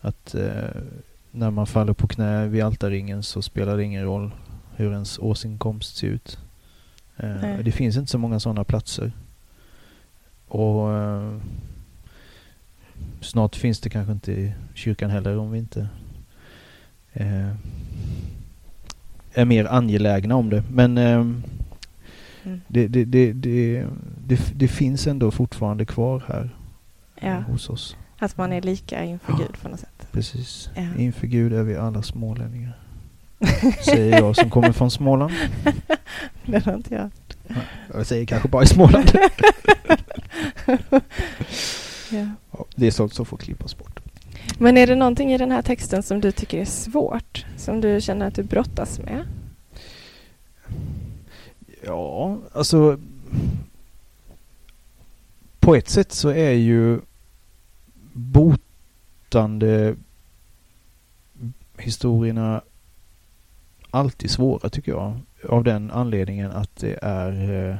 Att 0.00 0.34
eh, 0.34 0.82
när 1.30 1.50
man 1.50 1.66
faller 1.66 1.92
på 1.92 2.06
knä 2.06 2.46
vid 2.46 2.62
altarringen 2.62 3.22
så 3.22 3.42
spelar 3.42 3.76
det 3.76 3.84
ingen 3.84 4.04
roll 4.04 4.30
hur 4.76 4.92
ens 4.92 5.18
årsinkomst 5.18 5.96
ser 5.96 6.06
ut. 6.06 6.38
Eh, 7.16 7.58
det 7.64 7.72
finns 7.72 7.96
inte 7.96 8.10
så 8.10 8.18
många 8.18 8.40
sådana 8.40 8.64
platser. 8.64 9.12
Och 10.48 10.92
eh, 10.92 11.36
snart 13.20 13.56
finns 13.56 13.80
det 13.80 13.90
kanske 13.90 14.12
inte 14.12 14.32
i 14.32 14.52
kyrkan 14.74 15.10
heller 15.10 15.38
om 15.38 15.50
vi 15.50 15.58
inte 15.58 15.88
eh, 17.12 17.52
är 19.32 19.44
mer 19.44 19.64
angelägna 19.64 20.36
om 20.36 20.50
det. 20.50 20.62
Men 20.70 20.98
eh. 20.98 21.24
Det, 22.68 22.88
det, 22.88 23.32
det, 23.32 23.84
det, 24.54 24.68
finns 24.68 25.06
ändå 25.06 25.30
fortfarande 25.30 25.84
kvar 25.84 26.24
här 26.28 26.50
ja. 27.20 27.34
hos 27.34 27.70
oss. 27.70 27.96
Att 28.18 28.36
man 28.36 28.52
är 28.52 28.62
lika 28.62 29.04
inför 29.04 29.32
Gud 29.32 29.62
på 29.62 29.68
något 29.68 29.80
sätt. 29.80 30.08
Precis. 30.12 30.70
Ja. 30.74 30.94
Inför 30.98 31.26
Gud 31.26 31.52
är 31.52 31.62
vi 31.62 31.76
alla 31.76 32.02
smålänningar. 32.02 32.78
Säger 33.84 34.18
jag 34.18 34.36
som 34.36 34.50
kommer 34.50 34.72
från 34.72 34.90
Småland. 34.90 35.32
Det 36.46 36.64
har 36.64 36.74
inte 36.74 36.94
jag 36.94 37.10
Jag 37.94 38.06
säger 38.06 38.26
kanske 38.26 38.48
bara 38.48 38.62
i 38.62 38.66
Småland. 38.66 39.12
ja. 42.10 42.26
Det 42.76 42.86
är 42.86 42.90
sånt 42.90 43.14
som 43.14 43.26
får 43.26 43.36
klippas 43.36 43.78
bort. 43.78 44.00
Men 44.58 44.76
är 44.76 44.86
det 44.86 44.94
någonting 44.94 45.32
i 45.32 45.38
den 45.38 45.50
här 45.50 45.62
texten 45.62 46.02
som 46.02 46.20
du 46.20 46.32
tycker 46.32 46.60
är 46.60 46.64
svårt? 46.64 47.46
Som 47.56 47.80
du 47.80 48.00
känner 48.00 48.26
att 48.26 48.34
du 48.34 48.42
brottas 48.42 48.98
med? 48.98 49.24
Ja, 51.82 52.38
alltså 52.52 52.98
på 55.60 55.74
ett 55.74 55.88
sätt 55.88 56.12
så 56.12 56.28
är 56.28 56.52
ju 56.52 57.00
botande 58.12 59.96
historierna 61.78 62.62
alltid 63.90 64.30
svåra 64.30 64.68
tycker 64.68 64.92
jag. 64.92 65.20
Av 65.48 65.64
den 65.64 65.90
anledningen 65.90 66.50
att 66.50 66.76
det 66.76 66.98
är 67.02 67.50
eh, 67.50 67.76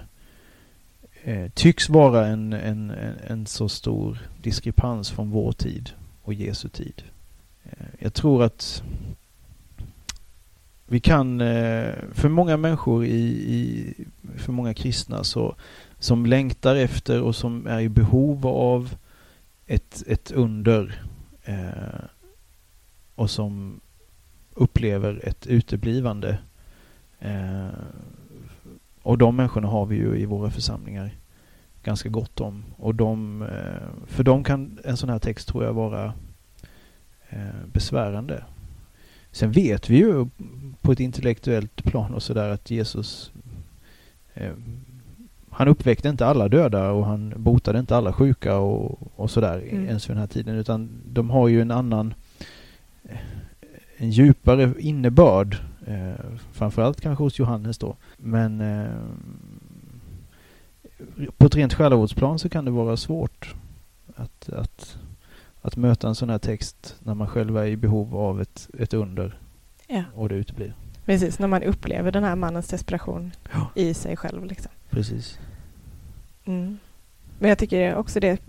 eh 1.25 1.51
tycks 1.51 1.89
vara 1.89 2.27
en, 2.27 2.53
en, 2.53 2.91
en 3.27 3.47
så 3.47 3.69
stor 3.69 4.19
diskrepans 4.43 5.11
från 5.11 5.31
vår 5.31 5.53
tid 5.53 5.91
och 6.23 6.35
Jesu 6.35 6.69
tid. 6.69 7.03
Eh, 7.65 7.87
jag 7.99 8.15
tror 8.15 8.43
att 8.43 8.83
vi 10.89 11.01
kan, 11.01 11.41
eh, 11.41 11.95
för 12.13 12.29
många 12.29 12.57
människor 12.57 13.05
i, 13.05 13.27
i, 13.55 13.95
för 14.37 14.53
många 14.53 14.75
kristna 14.75 15.25
så, 15.25 15.55
som 15.99 16.27
längtar 16.27 16.77
efter 16.77 17.23
och 17.23 17.37
som 17.37 17.67
är 17.67 17.81
i 17.81 17.89
behov 17.89 18.47
av 18.47 18.97
ett, 19.67 20.03
ett 20.07 20.31
under 20.31 21.03
eh, 21.45 22.05
och 23.15 23.31
som 23.31 23.81
upplever 24.55 25.21
ett 25.25 25.47
uteblivande. 25.47 26.39
Eh, 27.19 27.69
och 29.03 29.19
de 29.19 29.37
människorna 29.37 29.69
har 29.69 29.87
vi 29.87 29.97
ju 29.97 30.17
i 30.17 30.25
våra 30.25 30.51
församlingar 30.51 31.11
ganska 31.83 32.09
gott 32.09 32.41
om. 32.41 32.65
Och 32.77 32.95
de, 32.95 33.43
eh, 33.43 34.07
för 34.07 34.25
dem 34.25 34.45
kan 34.45 34.79
en 34.85 34.97
sån 34.97 35.11
här 35.11 35.19
text 35.19 35.49
tror 35.49 35.65
jag 35.65 35.73
vara 35.73 36.13
eh, 37.29 37.67
besvärande. 37.73 38.45
Sen 39.39 39.53
vet 39.53 39.91
vi 39.91 39.97
ju 39.97 40.27
på 40.81 40.93
ett 40.93 41.01
intellektuellt 41.01 41.85
plan 41.85 42.15
och 42.15 42.23
sådär 42.23 42.51
att 42.51 42.71
Jesus 42.71 43.33
eh, 44.35 44.53
han 45.51 45.69
uppväckte 45.69 46.09
inte 46.09 46.27
alla 46.27 46.49
döda 46.49 46.91
och 46.91 47.07
han 47.07 47.35
botade 47.37 47.79
inte 47.79 47.97
alla 47.97 48.13
sjuka 48.13 48.57
och, 48.57 48.99
och 49.17 49.31
sådär 49.31 49.59
mm. 49.71 49.89
ens 49.89 50.07
för 50.07 50.13
den 50.13 50.21
här 50.21 50.27
tiden 50.27 50.57
utan 50.57 50.91
de 51.13 51.31
har 51.31 51.49
ju 51.49 51.63
en 51.63 51.71
annan 51.71 52.15
en 53.97 54.11
djupare 54.11 54.75
innebörd 54.79 55.57
eh, 55.87 56.25
framförallt 56.53 57.01
kanske 57.01 57.25
hos 57.25 57.39
Johannes 57.39 57.79
då 57.79 57.97
men 58.17 58.61
eh, 58.61 58.91
på 61.37 61.47
ett 61.47 61.57
rent 61.57 61.75
själavårdsplan 61.75 62.39
så 62.39 62.49
kan 62.49 62.65
det 62.65 62.71
vara 62.71 62.97
svårt 62.97 63.55
att, 64.17 64.49
att, 64.49 64.99
att 65.69 65.77
möta 65.77 66.09
en 66.09 66.15
sån 66.15 66.31
här 66.31 66.39
text 66.39 66.97
när 67.03 67.15
man 67.15 67.29
själv 67.29 67.57
är 67.57 67.67
i 67.67 67.77
behov 67.77 68.17
av 68.17 68.41
ett, 68.41 68.69
ett 68.79 68.95
under 68.95 69.39
ja. 69.87 70.05
och 70.15 70.29
det 70.29 70.35
uteblir. 70.35 70.75
Precis, 71.05 71.39
när 71.39 71.49
man 71.49 71.63
upplever 71.63 72.13
den 72.13 72.25
här 72.25 72.37
mannens 72.37 72.69
desperation 72.69 73.33
ja. 73.53 73.71
i 73.75 73.95
sig 73.95 74.17
själv. 74.17 74.45
Liksom. 74.45 74.73
Precis. 74.91 75.39
Mm. 76.45 76.79
Men 77.39 77.49
jag 77.49 77.59
tycker 77.59 77.95
också 77.95 78.21
det, 78.21 78.43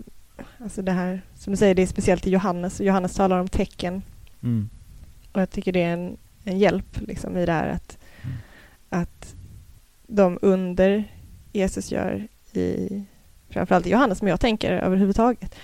alltså 0.58 0.82
det 0.82 0.92
här 0.92 1.22
som 1.34 1.50
du 1.50 1.56
säger, 1.56 1.74
det 1.74 1.82
är 1.82 1.86
speciellt 1.86 2.26
i 2.26 2.30
Johannes. 2.30 2.80
Johannes 2.80 3.14
talar 3.14 3.38
om 3.38 3.48
tecken. 3.48 4.02
Mm. 4.42 4.68
Och 5.32 5.40
jag 5.40 5.50
tycker 5.50 5.72
det 5.72 5.82
är 5.82 5.92
en, 5.92 6.16
en 6.44 6.58
hjälp 6.58 7.00
liksom, 7.00 7.36
i 7.36 7.46
det 7.46 7.52
här 7.52 7.68
att, 7.68 7.98
mm. 8.22 8.36
att 8.88 9.34
de 10.06 10.38
under 10.42 11.04
Jesus 11.52 11.92
gör 11.92 12.28
i 12.52 13.04
framförallt 13.48 13.86
i 13.86 13.90
Johannes, 13.90 14.18
som 14.18 14.28
jag 14.28 14.40
tänker 14.40 14.72
överhuvudtaget, 14.72 15.54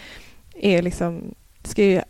är 0.55 0.83
liksom, 0.83 1.35
ska 1.69 1.85
ju 1.85 2.03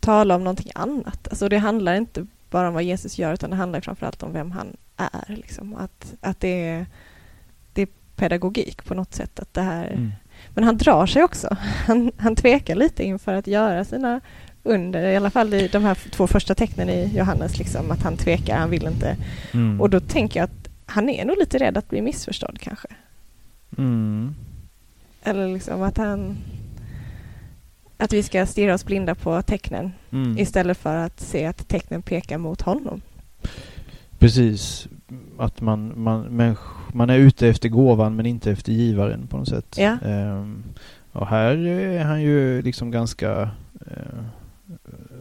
tala 0.00 0.34
om 0.34 0.44
någonting 0.44 0.72
annat. 0.74 1.28
Alltså 1.28 1.48
det 1.48 1.58
handlar 1.58 1.94
inte 1.94 2.26
bara 2.50 2.68
om 2.68 2.74
vad 2.74 2.82
Jesus 2.82 3.18
gör, 3.18 3.34
utan 3.34 3.50
det 3.50 3.56
handlar 3.56 3.80
framförallt 3.80 4.22
om 4.22 4.32
vem 4.32 4.50
han 4.50 4.76
är. 4.96 5.36
Liksom. 5.36 5.74
Att, 5.74 6.14
att 6.20 6.40
det, 6.40 6.68
är, 6.68 6.86
det 7.72 7.82
är 7.82 7.88
pedagogik 8.16 8.84
på 8.84 8.94
något 8.94 9.14
sätt. 9.14 9.40
Att 9.40 9.54
det 9.54 9.62
här, 9.62 9.86
mm. 9.86 10.12
Men 10.48 10.64
han 10.64 10.76
drar 10.76 11.06
sig 11.06 11.22
också. 11.22 11.56
Han, 11.86 12.12
han 12.16 12.36
tvekar 12.36 12.74
lite 12.74 13.04
inför 13.04 13.34
att 13.34 13.46
göra 13.46 13.84
sina 13.84 14.20
under, 14.62 15.02
i 15.02 15.16
alla 15.16 15.30
fall 15.30 15.54
i 15.54 15.68
de 15.68 15.84
här 15.84 15.94
två 16.10 16.26
första 16.26 16.54
tecknen 16.54 16.88
i 16.88 17.16
Johannes, 17.16 17.58
liksom, 17.58 17.90
att 17.90 18.02
han 18.02 18.16
tvekar, 18.16 18.56
han 18.56 18.70
vill 18.70 18.86
inte. 18.86 19.16
Mm. 19.52 19.80
Och 19.80 19.90
då 19.90 20.00
tänker 20.00 20.40
jag 20.40 20.44
att 20.44 20.68
han 20.86 21.08
är 21.08 21.24
nog 21.24 21.38
lite 21.38 21.58
rädd 21.58 21.76
att 21.76 21.88
bli 21.88 22.02
missförstådd 22.02 22.58
kanske. 22.60 22.88
Mm. 23.78 24.34
Eller 25.22 25.48
liksom 25.48 25.82
att 25.82 25.96
han... 25.96 26.36
Att 28.00 28.12
vi 28.12 28.22
ska 28.22 28.46
stirra 28.46 28.74
oss 28.74 28.84
blinda 28.84 29.14
på 29.14 29.42
tecknen 29.42 29.92
mm. 30.10 30.38
istället 30.38 30.78
för 30.78 30.96
att 30.96 31.20
se 31.20 31.46
att 31.46 31.68
tecknen 31.68 32.02
pekar 32.02 32.38
mot 32.38 32.60
honom. 32.60 33.00
Precis. 34.18 34.88
Att 35.38 35.60
man, 35.60 35.92
man, 35.96 36.56
man 36.92 37.10
är 37.10 37.18
ute 37.18 37.48
efter 37.48 37.68
gåvan 37.68 38.16
men 38.16 38.26
inte 38.26 38.50
efter 38.50 38.72
givaren 38.72 39.26
på 39.26 39.36
något 39.36 39.48
sätt. 39.48 39.76
Ja. 39.78 39.98
Um, 40.04 40.64
och 41.12 41.26
här 41.26 41.56
är 41.66 42.04
han 42.04 42.22
ju 42.22 42.62
liksom 42.62 42.90
ganska, 42.90 43.42
uh, 43.86 44.24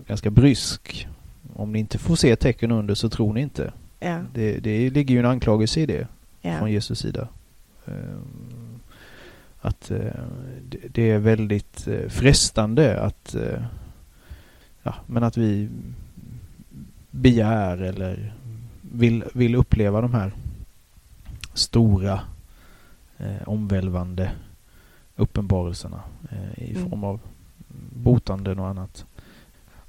ganska 0.08 0.30
brysk. 0.30 1.08
Om 1.54 1.72
ni 1.72 1.80
inte 1.80 1.98
får 1.98 2.16
se 2.16 2.36
tecken 2.36 2.72
under 2.72 2.96
så 2.96 3.10
tror 3.10 3.34
ni 3.34 3.42
inte. 3.42 3.74
Ja. 4.00 4.22
Det, 4.34 4.60
det 4.60 4.90
ligger 4.90 5.14
ju 5.14 5.20
en 5.20 5.26
anklagelse 5.26 5.80
i 5.80 5.86
det 5.86 6.08
ja. 6.42 6.58
från 6.58 6.72
Jesus 6.72 7.00
sida. 7.00 7.28
Ehm, 7.86 8.67
att 9.62 9.92
eh, 9.92 10.12
det 10.90 11.12
är 11.12 11.20
väldigt 11.20 11.88
eh, 11.88 12.10
frestande 12.10 13.02
att 13.02 13.36
eh, 13.36 13.64
ja, 14.84 14.96
men 15.06 15.24
att 15.24 15.38
vi 15.38 15.70
begär 17.12 17.78
eller 17.78 18.34
vill, 18.82 19.24
vill 19.34 19.56
uppleva 19.56 20.02
de 20.02 20.14
här 20.14 20.32
stora 21.54 22.20
eh, 23.18 23.42
omvälvande 23.46 24.32
uppenbarelserna 25.16 26.02
eh, 26.30 26.64
i 26.64 26.76
mm. 26.76 26.90
form 26.90 27.04
av 27.04 27.20
botanden 27.94 28.60
och 28.60 28.68
annat. 28.68 29.06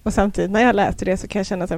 Och 0.09 0.15
samtidigt 0.15 0.51
när 0.51 0.61
jag 0.61 0.77
läser 0.77 1.07
det 1.07 1.17
så 1.17 1.29
kan 1.29 1.41
jag 1.41 1.47
känna 1.47 1.65
att 1.65 1.71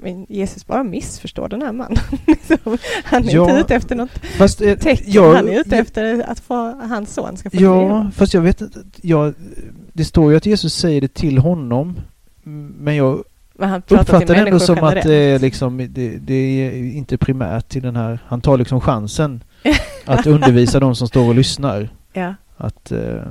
men, 0.00 0.26
Jesus 0.28 0.66
bara 0.66 0.84
missförstår 0.84 1.48
den 1.48 1.62
här 1.62 1.72
mannen. 1.72 1.98
Liksom, 2.26 2.78
han 3.04 3.28
är 3.28 3.34
ja, 3.34 3.42
inte 3.50 3.60
ute 3.60 3.74
efter 3.74 3.96
något 3.96 4.18
fast, 4.38 4.60
eh, 4.60 4.74
tecken, 4.74 5.12
jag, 5.12 5.34
han 5.34 5.48
är 5.48 5.60
ute 5.60 5.70
jag, 5.70 5.78
efter 5.78 6.30
att 6.30 6.40
få, 6.40 6.54
hans 6.72 7.14
son 7.14 7.36
ska 7.36 7.50
få 7.50 7.56
Ja, 7.56 7.80
leva. 7.80 8.10
fast 8.14 8.34
jag 8.34 8.40
vet 8.40 8.60
inte, 8.60 8.78
ja, 9.02 9.32
det 9.92 10.04
står 10.04 10.30
ju 10.30 10.36
att 10.36 10.46
Jesus 10.46 10.74
säger 10.74 11.00
det 11.00 11.14
till 11.14 11.38
honom, 11.38 12.00
men 12.78 12.96
jag 12.96 13.24
men 13.54 13.68
han 13.68 13.82
uppfattar 13.88 14.34
det 14.34 14.40
ändå 14.40 14.58
som 14.58 14.76
generellt. 14.76 14.96
att 14.96 15.04
det, 15.04 15.38
liksom, 15.38 15.76
det, 15.90 16.16
det 16.18 16.34
är 16.34 16.72
inte 16.96 17.18
primärt 17.18 17.68
till 17.68 17.82
den 17.82 17.96
här, 17.96 18.18
han 18.26 18.40
tar 18.40 18.58
liksom 18.58 18.80
chansen 18.80 19.44
att 20.04 20.26
undervisa 20.26 20.80
de 20.80 20.94
som 20.94 21.08
står 21.08 21.28
och 21.28 21.34
lyssnar. 21.34 21.88
Ja. 22.12 22.34
Att, 22.56 22.92
uh, 22.92 23.22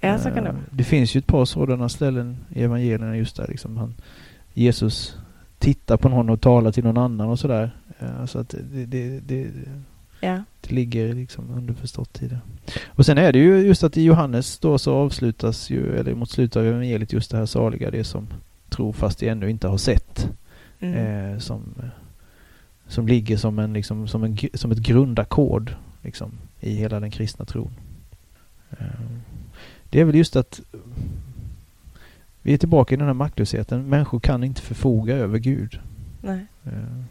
Ja, 0.00 0.18
så 0.18 0.30
kan 0.30 0.44
det 0.44 0.54
Det 0.70 0.84
finns 0.84 1.16
ju 1.16 1.18
ett 1.18 1.26
par 1.26 1.44
sådana 1.44 1.88
ställen 1.88 2.36
i 2.54 2.62
evangelierna 2.62 3.16
just 3.16 3.36
där 3.36 3.46
liksom 3.48 3.76
han, 3.76 3.94
Jesus 4.54 5.16
tittar 5.58 5.96
på 5.96 6.08
någon 6.08 6.30
och 6.30 6.40
talar 6.40 6.72
till 6.72 6.84
någon 6.84 6.98
annan 6.98 7.28
och 7.28 7.38
sådär. 7.38 7.70
Så 8.26 8.38
att 8.38 8.48
det, 8.48 8.86
det, 8.86 9.20
det, 9.20 9.50
Ja. 10.20 10.42
Det 10.60 10.74
ligger 10.74 11.14
liksom 11.14 11.50
underförstått 11.50 12.22
i 12.22 12.28
det. 12.28 12.38
Och 12.86 13.06
sen 13.06 13.18
är 13.18 13.32
det 13.32 13.38
ju 13.38 13.58
just 13.58 13.84
att 13.84 13.96
i 13.96 14.02
Johannes 14.02 14.58
då 14.58 14.78
så 14.78 14.94
avslutas 14.94 15.70
ju, 15.70 15.96
eller 15.96 16.14
mot 16.14 16.30
slutet 16.30 16.56
av 16.56 16.66
evangeliet, 16.66 17.12
just 17.12 17.30
det 17.30 17.36
här 17.36 17.46
saliga, 17.46 17.90
det 17.90 18.04
som 18.04 18.26
tror 18.68 18.92
fast 18.92 19.18
de 19.18 19.28
ännu 19.28 19.50
inte 19.50 19.68
har 19.68 19.78
sett. 19.78 20.28
Mm. 20.80 21.32
Eh, 21.32 21.38
som, 21.38 21.74
som 22.86 23.08
ligger 23.08 23.36
som, 23.36 23.58
en, 23.58 23.72
liksom, 23.72 24.08
som, 24.08 24.24
en, 24.24 24.38
som 24.54 24.70
ett 24.70 24.78
grundackord 24.78 25.74
liksom, 26.02 26.30
i 26.60 26.74
hela 26.74 27.00
den 27.00 27.10
kristna 27.10 27.44
tron. 27.44 27.72
Eh, 28.70 28.86
det 29.90 30.00
är 30.00 30.04
väl 30.04 30.14
just 30.14 30.36
att 30.36 30.60
vi 32.42 32.54
är 32.54 32.58
tillbaka 32.58 32.94
i 32.94 32.98
den 32.98 33.06
här 33.06 33.14
maktlösheten. 33.14 33.88
Människor 33.88 34.20
kan 34.20 34.44
inte 34.44 34.62
förfoga 34.62 35.16
över 35.16 35.38
Gud. 35.38 35.80
Nej. 36.20 36.46
Eh, 36.64 37.02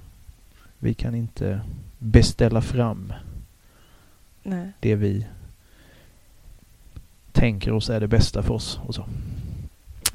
vi 0.79 0.93
kan 0.93 1.15
inte 1.15 1.61
beställa 1.99 2.61
fram 2.61 3.13
Nej. 4.43 4.71
det 4.79 4.95
vi 4.95 5.25
tänker 7.31 7.71
oss 7.71 7.89
är 7.89 7.99
det 7.99 8.07
bästa 8.07 8.43
för 8.43 8.53
oss. 8.53 8.79
Och 8.85 8.95
så. 8.95 9.05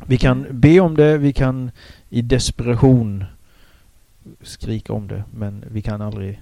Vi 0.07 0.19
kan 0.19 0.47
be 0.51 0.81
om 0.81 0.97
det, 0.97 1.19
vi 1.19 1.33
kan 1.33 1.71
i 2.09 2.23
desperation 2.23 3.25
skrika 4.43 4.93
om 4.93 5.09
det, 5.09 5.25
men 5.35 5.65
vi 5.71 5.83
kan 5.83 6.03
aldrig 6.03 6.41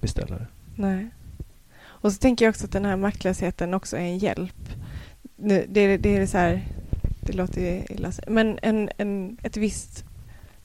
beställa 0.00 0.38
det. 0.38 0.46
Nej. 0.74 1.10
Och 1.84 2.12
så 2.12 2.18
tänker 2.18 2.44
jag 2.44 2.50
också 2.52 2.64
att 2.64 2.72
den 2.72 2.84
här 2.84 2.96
maktlösheten 2.96 3.74
också 3.74 3.96
är 3.96 4.00
en 4.00 4.18
hjälp. 4.18 4.68
Det, 5.36 5.66
det, 5.68 5.96
det 5.96 6.16
är 6.16 6.26
så 6.26 6.38
här, 6.38 6.62
det 7.20 7.32
låter 7.32 7.92
illa, 7.92 8.12
men 8.26 8.58
en, 8.62 8.90
en, 8.96 9.36
ett 9.42 9.56
visst 9.56 10.04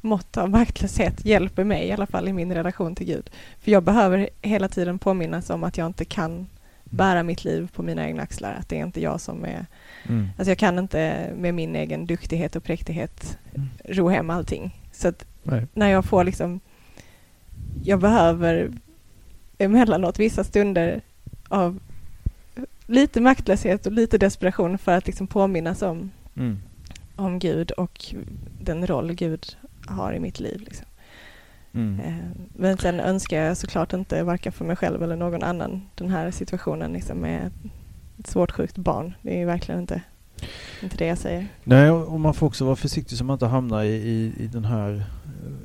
mått 0.02 0.38
av 0.38 0.50
maktlöshet 0.50 1.26
hjälper 1.26 1.64
mig 1.64 1.88
i 1.88 1.92
alla 1.92 2.08
fall 2.08 2.28
i 2.28 2.34
min 2.34 2.54
relation 2.54 2.96
till 2.96 3.08
Gud. 3.08 3.30
För 3.60 3.72
jag 3.72 3.84
behöver 3.84 4.30
hela 4.42 4.68
tiden 4.68 5.00
påminnas 5.00 5.50
om 5.50 5.64
att 5.64 5.78
jag 5.78 5.88
inte 5.88 6.06
kan 6.06 6.48
bära 6.84 7.24
mitt 7.24 7.44
liv 7.44 7.70
på 7.74 7.84
mina 7.84 8.08
egna 8.08 8.24
axlar. 8.24 8.54
Att 8.60 8.70
det 8.70 8.80
är 8.80 8.86
inte 8.86 9.02
jag 9.02 9.22
som 9.22 9.46
är... 9.46 9.66
Mm. 10.10 10.28
Alltså 10.38 10.52
jag 10.52 10.58
kan 10.58 10.80
inte 10.80 11.30
med 11.38 11.54
min 11.54 11.76
egen 11.76 12.06
duktighet 12.06 12.56
och 12.56 12.64
präktighet 12.64 13.38
mm. 13.56 13.70
ro 13.86 14.10
hem 14.10 14.30
allting. 14.30 14.80
Så 14.92 15.08
att 15.08 15.26
Nej. 15.44 15.68
när 15.74 15.90
jag 15.90 16.06
får 16.06 16.24
liksom... 16.24 16.60
Jag 17.84 18.00
behöver 18.00 18.72
emellanåt 19.58 20.20
vissa 20.20 20.44
stunder 20.44 21.02
av 21.48 21.80
lite 22.86 23.22
maktlöshet 23.22 23.86
och 23.86 23.92
lite 23.92 24.18
desperation 24.18 24.78
för 24.78 24.98
att 24.98 25.08
liksom 25.08 25.28
påminnas 25.28 25.82
om, 25.82 26.12
mm. 26.36 26.60
om 27.16 27.40
Gud 27.40 27.72
och 27.72 28.16
den 28.62 28.88
roll 28.88 29.14
Gud 29.14 29.58
har 29.86 30.14
i 30.14 30.20
mitt 30.20 30.40
liv. 30.40 30.60
Liksom. 30.60 30.86
Mm. 31.74 32.00
Eh, 32.00 32.26
men 32.56 32.78
sen 32.78 33.00
önskar 33.00 33.38
jag 33.38 33.58
såklart 33.58 33.94
inte, 33.94 34.24
varken 34.24 34.52
för 34.52 34.66
mig 34.66 34.76
själv 34.76 35.04
eller 35.04 35.16
någon 35.16 35.44
annan, 35.44 35.82
den 35.96 36.10
här 36.10 36.32
situationen 36.32 36.94
liksom 36.94 37.18
med 37.18 37.52
ett 38.20 38.28
svårt 38.28 38.52
sjukt 38.52 38.78
barn. 38.78 39.14
Det 39.22 39.42
är 39.42 39.46
verkligen 39.46 39.82
inte, 39.82 40.02
inte 40.84 40.98
det 40.98 41.06
jag 41.06 41.18
säger. 41.18 41.48
Nej, 41.64 41.92
och 41.92 42.20
man 42.20 42.34
får 42.34 42.48
också 42.48 42.66
vara 42.66 42.76
försiktig 42.76 43.18
så 43.18 43.24
man 43.24 43.34
inte 43.34 43.46
hamnar 43.46 43.84
i, 43.84 43.96
i, 43.96 44.34
i, 44.38 44.48
den 44.48 44.66
här, 44.66 45.04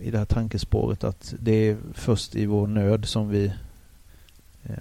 i 0.02 0.10
det 0.10 0.18
här 0.18 0.24
tankespåret 0.24 1.04
att 1.04 1.34
det 1.40 1.52
är 1.52 1.76
först 1.94 2.34
i 2.36 2.46
vår 2.46 2.66
nöd 2.66 3.04
som 3.04 3.28
vi, 3.28 3.52
eh, 4.64 4.74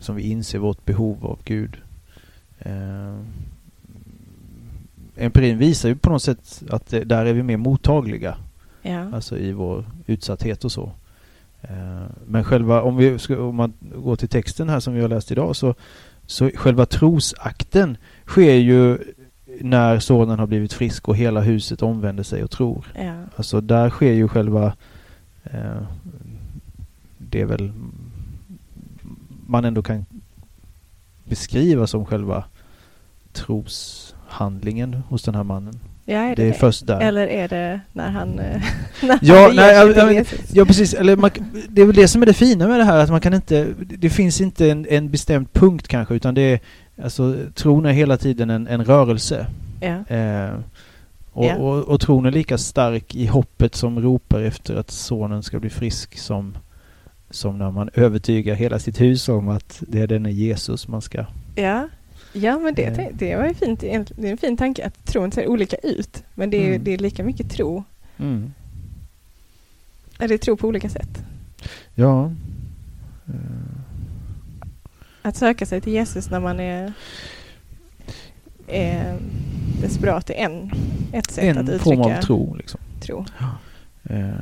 som 0.00 0.16
vi 0.16 0.22
inser 0.22 0.58
vårt 0.58 0.84
behov 0.84 1.26
av 1.26 1.38
Gud. 1.44 1.76
Eh, 2.58 3.18
empirin 5.16 5.58
visar 5.58 5.88
ju 5.88 5.96
på 5.96 6.10
något 6.10 6.22
sätt 6.22 6.62
att 6.70 6.86
det, 6.86 7.04
där 7.04 7.26
är 7.26 7.32
vi 7.32 7.42
mer 7.42 7.56
mottagliga. 7.56 8.36
Ja. 8.82 9.10
Alltså 9.14 9.38
i 9.38 9.52
vår 9.52 9.84
utsatthet 10.06 10.64
och 10.64 10.72
så. 10.72 10.92
Eh, 11.62 12.06
men 12.26 12.44
själva, 12.44 12.82
om, 12.82 12.96
vi 12.96 13.18
ska, 13.18 13.42
om 13.42 13.56
man 13.56 13.72
går 13.80 14.16
till 14.16 14.28
texten 14.28 14.68
här 14.68 14.80
som 14.80 14.94
vi 14.94 15.00
har 15.00 15.08
läst 15.08 15.32
idag 15.32 15.56
så, 15.56 15.74
så 16.26 16.50
själva 16.54 16.86
trosakten 16.86 17.96
sker 18.26 18.54
ju 18.54 18.98
när 19.60 19.98
sonen 19.98 20.38
har 20.38 20.46
blivit 20.46 20.72
frisk 20.72 21.08
och 21.08 21.16
hela 21.16 21.40
huset 21.40 21.82
omvänder 21.82 22.22
sig 22.22 22.44
och 22.44 22.50
tror. 22.50 22.86
Ja. 22.98 23.14
Alltså 23.36 23.60
där 23.60 23.90
sker 23.90 24.12
ju 24.12 24.28
själva 24.28 24.72
eh, 25.44 25.82
det 27.18 27.40
är 27.40 27.46
väl 27.46 27.72
man 29.54 29.64
ändå 29.64 29.82
kan 29.82 30.06
beskriva 31.24 31.86
som 31.86 32.06
själva 32.06 32.44
tros 33.32 34.14
handlingen 34.28 34.94
hos 34.94 35.22
den 35.22 35.34
här 35.34 35.42
mannen. 35.42 35.80
Ja, 36.04 36.16
är 36.16 36.28
det, 36.28 36.34
det 36.34 36.42
är 36.42 36.52
det? 36.52 36.58
först 36.58 36.86
där. 36.86 37.00
Eller 37.00 37.26
är 37.26 37.48
det 37.48 37.80
när 37.92 38.10
han... 38.10 38.38
Eh, 38.38 38.62
när 39.02 39.18
ja, 39.22 39.46
han 39.46 39.56
nej, 39.56 39.74
jag, 39.74 40.14
jag, 40.14 40.26
ja, 40.52 40.64
precis. 40.64 40.94
Eller 40.94 41.16
man, 41.16 41.30
det 41.68 41.82
är 41.82 41.86
väl 41.86 41.96
det 41.96 42.08
som 42.08 42.22
är 42.22 42.26
det 42.26 42.34
fina 42.34 42.68
med 42.68 42.80
det 42.80 42.84
här, 42.84 42.98
att 42.98 43.10
man 43.10 43.20
kan 43.20 43.34
inte... 43.34 43.74
Det 43.78 44.10
finns 44.10 44.40
inte 44.40 44.70
en, 44.70 44.86
en 44.86 45.10
bestämd 45.10 45.52
punkt 45.52 45.88
kanske, 45.88 46.14
utan 46.14 46.34
det 46.34 46.42
är... 46.42 46.60
Alltså, 47.02 47.36
tron 47.54 47.86
är 47.86 47.92
hela 47.92 48.16
tiden 48.16 48.50
en, 48.50 48.66
en 48.66 48.84
rörelse. 48.84 49.46
Ja. 49.80 50.16
Eh, 50.16 50.54
och, 51.32 51.44
ja. 51.44 51.56
och, 51.56 51.84
och, 51.84 52.00
tron 52.00 52.26
är 52.26 52.30
lika 52.30 52.58
stark 52.58 53.14
i 53.14 53.26
hoppet 53.26 53.74
som 53.74 54.00
ropar 54.00 54.40
efter 54.40 54.76
att 54.76 54.90
sonen 54.90 55.42
ska 55.42 55.60
bli 55.60 55.70
frisk 55.70 56.18
som, 56.18 56.56
som 57.34 57.58
när 57.58 57.70
man 57.70 57.90
övertygar 57.94 58.54
hela 58.54 58.78
sitt 58.78 59.00
hus 59.00 59.28
om 59.28 59.48
att 59.48 59.82
det 59.88 60.00
är 60.00 60.06
denne 60.06 60.32
Jesus 60.32 60.88
man 60.88 61.02
ska 61.02 61.26
ja. 61.54 61.88
Ja, 62.36 62.58
men 62.58 62.74
det, 62.74 62.82
eh. 62.82 63.08
det 63.12 63.36
var 63.36 63.46
ju 63.46 63.54
fint. 63.54 63.80
Det 63.80 63.94
är 63.94 64.30
en 64.30 64.36
fin 64.36 64.56
tanke 64.56 64.86
att 64.86 65.04
tron 65.04 65.32
ser 65.32 65.48
olika 65.48 65.76
ut. 65.76 66.24
Men 66.34 66.50
det 66.50 66.56
är, 66.56 66.68
mm. 66.68 66.84
det 66.84 66.94
är 66.94 66.98
lika 66.98 67.24
mycket 67.24 67.50
tro. 67.50 67.84
Mm. 68.16 68.52
Eller 70.18 70.38
tro 70.38 70.56
på 70.56 70.68
olika 70.68 70.88
sätt. 70.88 71.24
Ja. 71.94 72.32
Att 75.22 75.36
söka 75.36 75.66
sig 75.66 75.80
till 75.80 75.92
Jesus 75.92 76.30
när 76.30 76.40
man 76.40 76.60
är, 76.60 76.92
är 78.66 79.18
desperat 79.80 80.30
är 80.30 80.34
en, 80.34 80.70
ett 81.12 81.30
sätt 81.30 81.44
en 81.44 81.58
att 81.58 81.68
uttrycka 81.68 81.82
form 81.82 82.00
av 82.00 82.20
tro. 82.20 82.54
Liksom. 82.54 82.80
tro. 83.00 83.24
Ja. 83.38 83.50
Uh. 84.10 84.34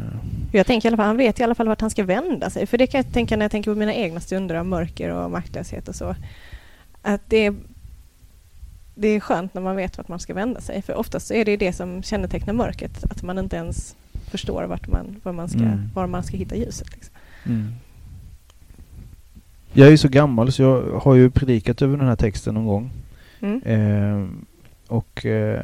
Jag 0.53 0.67
tänker 0.67 0.87
i 0.87 0.91
alla 0.91 0.97
fall, 0.97 1.07
han 1.07 1.17
vet 1.17 1.41
i 1.41 1.43
alla 1.43 1.55
fall 1.55 1.69
vart 1.69 1.81
han 1.81 1.91
ska 1.91 2.05
vända 2.05 2.51
sig. 2.51 2.67
För 2.67 2.79
det 2.79 2.87
kan 2.87 3.03
jag 3.05 3.13
tänka 3.13 3.37
när 3.37 3.45
jag 3.45 3.51
tänker 3.51 3.73
på 3.73 3.79
mina 3.79 3.95
egna 3.95 4.21
stunder 4.21 4.55
av 4.55 4.67
mörker 4.67 5.11
och 5.11 5.31
maktlöshet 5.31 5.89
och 5.89 5.95
så. 5.95 6.15
Att 7.03 7.21
det 7.29 7.47
är 7.47 7.55
det 8.95 9.09
är 9.09 9.21
skönt 9.21 9.55
när 9.55 9.63
man 9.63 9.77
vet 9.77 9.99
vart 9.99 10.09
man 10.09 10.21
ska 10.21 10.35
vända 10.35 10.61
sig. 10.61 10.83
För 10.83 10.95
oftast 10.95 11.31
är 11.31 11.45
det 11.45 11.57
det 11.57 11.73
som 11.73 12.03
kännetecknar 12.03 12.55
mörkret. 12.55 13.05
Att 13.05 13.23
man 13.23 13.39
inte 13.39 13.57
ens 13.57 13.97
förstår 14.31 14.65
vart 14.65 14.89
man, 14.89 15.21
var, 15.23 15.33
man 15.33 15.49
ska, 15.49 15.59
mm. 15.59 15.91
var 15.95 16.07
man 16.07 16.23
ska 16.23 16.37
hitta 16.37 16.57
ljuset. 16.57 16.93
Liksom. 16.93 17.15
Mm. 17.45 17.73
Jag 19.73 19.87
är 19.87 19.91
ju 19.91 19.99
så 19.99 20.09
gammal 20.09 20.53
så 20.53 20.63
jag 20.63 21.01
har 21.03 21.15
ju 21.15 21.31
predikat 21.31 21.83
över 21.83 21.97
den 21.97 22.09
här 22.09 22.17
texten 22.17 22.55
någon 22.55 22.67
gång. 22.67 22.91
Mm. 23.41 23.63
Eh, 23.63 24.29
och 24.87 25.27
eh, 25.27 25.63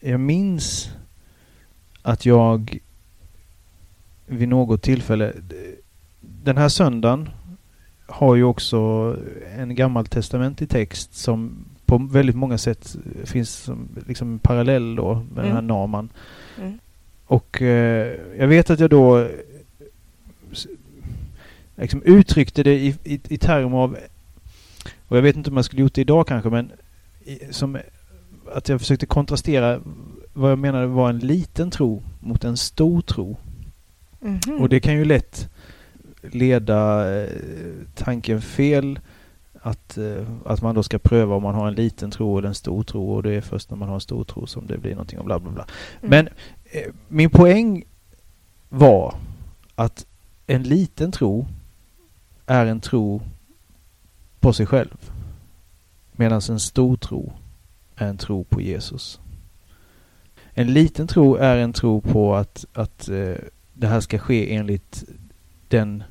jag 0.00 0.20
minns 0.20 0.90
att 2.08 2.26
jag 2.26 2.78
vid 4.26 4.48
något 4.48 4.82
tillfälle 4.82 5.32
den 6.20 6.56
här 6.56 6.68
söndagen 6.68 7.28
har 8.06 8.34
ju 8.34 8.44
också 8.44 9.16
en 9.56 9.74
gammaltestamentlig 9.74 10.68
text 10.68 11.14
som 11.14 11.64
på 11.86 11.98
väldigt 11.98 12.36
många 12.36 12.58
sätt 12.58 12.96
finns 13.24 13.50
som 13.50 13.88
liksom 14.06 14.38
parallell 14.38 14.96
då 14.96 15.14
med 15.14 15.22
mm. 15.24 15.44
den 15.44 15.52
här 15.52 15.62
Naman. 15.62 16.08
Mm. 16.58 16.78
Och 17.26 17.62
eh, 17.62 18.16
jag 18.38 18.48
vet 18.48 18.70
att 18.70 18.80
jag 18.80 18.90
då 18.90 19.28
liksom 21.76 22.02
uttryckte 22.02 22.62
det 22.62 22.74
i, 22.74 22.94
i, 23.04 23.20
i 23.28 23.38
termer 23.38 23.78
av, 23.78 23.96
och 25.08 25.16
jag 25.16 25.22
vet 25.22 25.36
inte 25.36 25.50
om 25.50 25.56
jag 25.56 25.64
skulle 25.64 25.82
gjort 25.82 25.94
det 25.94 26.00
idag 26.00 26.26
kanske, 26.26 26.50
men 26.50 26.72
i, 27.24 27.38
som 27.50 27.78
att 28.52 28.68
jag 28.68 28.80
försökte 28.80 29.06
kontrastera 29.06 29.80
vad 30.32 30.50
jag 30.50 30.58
menade 30.58 30.86
var 30.86 31.10
en 31.10 31.18
liten 31.18 31.70
tro 31.70 32.02
mot 32.20 32.44
en 32.44 32.56
stor 32.56 33.00
tro. 33.00 33.36
Mm 34.22 34.38
-hmm. 34.38 34.58
Och 34.58 34.68
det 34.68 34.80
kan 34.80 34.94
ju 34.94 35.04
lätt 35.04 35.50
leda 36.22 37.10
eh, 37.16 37.30
tanken 37.94 38.42
fel 38.42 38.98
att, 39.62 39.98
eh, 39.98 40.26
att 40.44 40.62
man 40.62 40.74
då 40.74 40.82
ska 40.82 40.98
pröva 40.98 41.34
om 41.34 41.42
man 41.42 41.54
har 41.54 41.68
en 41.68 41.74
liten 41.74 42.10
tro 42.10 42.38
eller 42.38 42.48
en 42.48 42.54
stor 42.54 42.82
tro 42.82 43.12
och 43.12 43.22
det 43.22 43.34
är 43.34 43.40
först 43.40 43.70
när 43.70 43.76
man 43.76 43.88
har 43.88 43.94
en 43.94 44.00
stor 44.00 44.24
tro 44.24 44.46
som 44.46 44.66
det 44.66 44.78
blir 44.78 44.90
någonting 44.90 45.18
och 45.18 45.24
bla 45.24 45.38
bla 45.38 45.50
bla. 45.50 45.66
Mm. 46.00 46.10
Men 46.10 46.28
eh, 46.64 46.92
min 47.08 47.30
poäng 47.30 47.84
var 48.68 49.14
att 49.74 50.06
en 50.46 50.62
liten 50.62 51.12
tro 51.12 51.46
är 52.46 52.66
en 52.66 52.80
tro 52.80 53.22
på 54.40 54.52
sig 54.52 54.66
själv. 54.66 55.10
Medan 56.12 56.40
en 56.48 56.60
stor 56.60 56.96
tro 56.96 57.32
en 57.98 58.16
tro 58.16 58.44
på 58.44 58.60
Jesus. 58.60 59.20
En 60.50 60.72
liten 60.72 61.06
tro 61.06 61.36
är 61.36 61.56
en 61.56 61.72
tro 61.72 62.00
på 62.00 62.34
att, 62.34 62.66
att 62.72 63.08
eh, 63.08 63.34
det 63.74 63.86
här 63.86 64.00
ska 64.00 64.18
ske 64.18 64.54
enligt 64.54 65.04
den, 65.68 66.02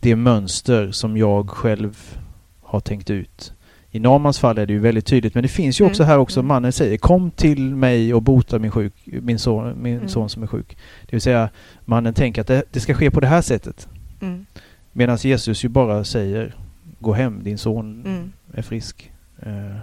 det 0.00 0.16
mönster 0.16 0.90
som 0.90 1.16
jag 1.16 1.50
själv 1.50 2.18
har 2.60 2.80
tänkt 2.80 3.10
ut. 3.10 3.52
I 3.90 4.00
Namans 4.00 4.38
fall 4.38 4.58
är 4.58 4.66
det 4.66 4.72
ju 4.72 4.78
väldigt 4.78 5.06
tydligt, 5.06 5.34
men 5.34 5.42
det 5.42 5.48
finns 5.48 5.80
ju 5.80 5.84
också 5.84 6.02
mm. 6.02 6.10
här 6.10 6.18
också, 6.18 6.40
mm. 6.40 6.48
mannen 6.48 6.72
säger 6.72 6.96
kom 6.96 7.30
till 7.30 7.74
mig 7.74 8.14
och 8.14 8.22
bota 8.22 8.58
min, 8.58 8.70
sjuk, 8.70 8.92
min, 9.04 9.38
son, 9.38 9.82
min 9.82 9.96
mm. 9.96 10.08
son 10.08 10.28
som 10.28 10.42
är 10.42 10.46
sjuk. 10.46 10.76
Det 11.02 11.12
vill 11.12 11.20
säga, 11.20 11.48
mannen 11.84 12.14
tänker 12.14 12.40
att 12.40 12.46
det, 12.46 12.62
det 12.70 12.80
ska 12.80 12.94
ske 12.94 13.10
på 13.10 13.20
det 13.20 13.26
här 13.26 13.42
sättet. 13.42 13.88
Mm. 14.20 14.46
Medan 14.92 15.16
Jesus 15.16 15.64
ju 15.64 15.68
bara 15.68 16.04
säger 16.04 16.54
Gå 17.00 17.12
hem, 17.12 17.44
din 17.44 17.58
son 17.58 18.02
mm. 18.06 18.32
är 18.52 18.62
frisk. 18.62 19.12
Eh, 19.38 19.76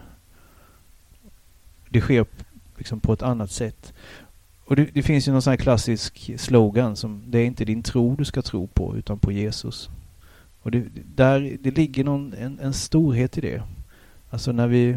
det 1.95 2.01
sker 2.01 2.25
liksom 2.77 2.99
på 2.99 3.13
ett 3.13 3.21
annat 3.21 3.51
sätt. 3.51 3.93
Och 4.65 4.75
det, 4.75 4.86
det, 4.93 5.03
finns 5.03 5.27
ju 5.27 5.31
någon 5.31 5.41
sån 5.41 5.51
här 5.51 5.58
klassisk 5.58 6.31
slogan 6.38 6.95
som 6.95 7.23
Det 7.27 7.39
är 7.39 7.45
inte 7.45 7.65
din 7.65 7.84
tro 7.84 8.15
du 8.15 8.25
ska 8.25 8.41
tro 8.41 8.67
på 8.67 8.97
utan 8.97 9.19
på 9.19 9.31
Jesus. 9.31 9.89
Och 10.62 10.71
det, 10.71 10.84
där, 11.15 11.58
det 11.60 11.71
ligger 11.71 12.03
någon, 12.03 12.34
en, 12.34 12.60
en 12.60 12.73
storhet 12.73 13.38
i 13.38 13.41
det. 13.41 13.63
Alltså 14.29 14.51
när 14.51 14.67
vi 14.67 14.89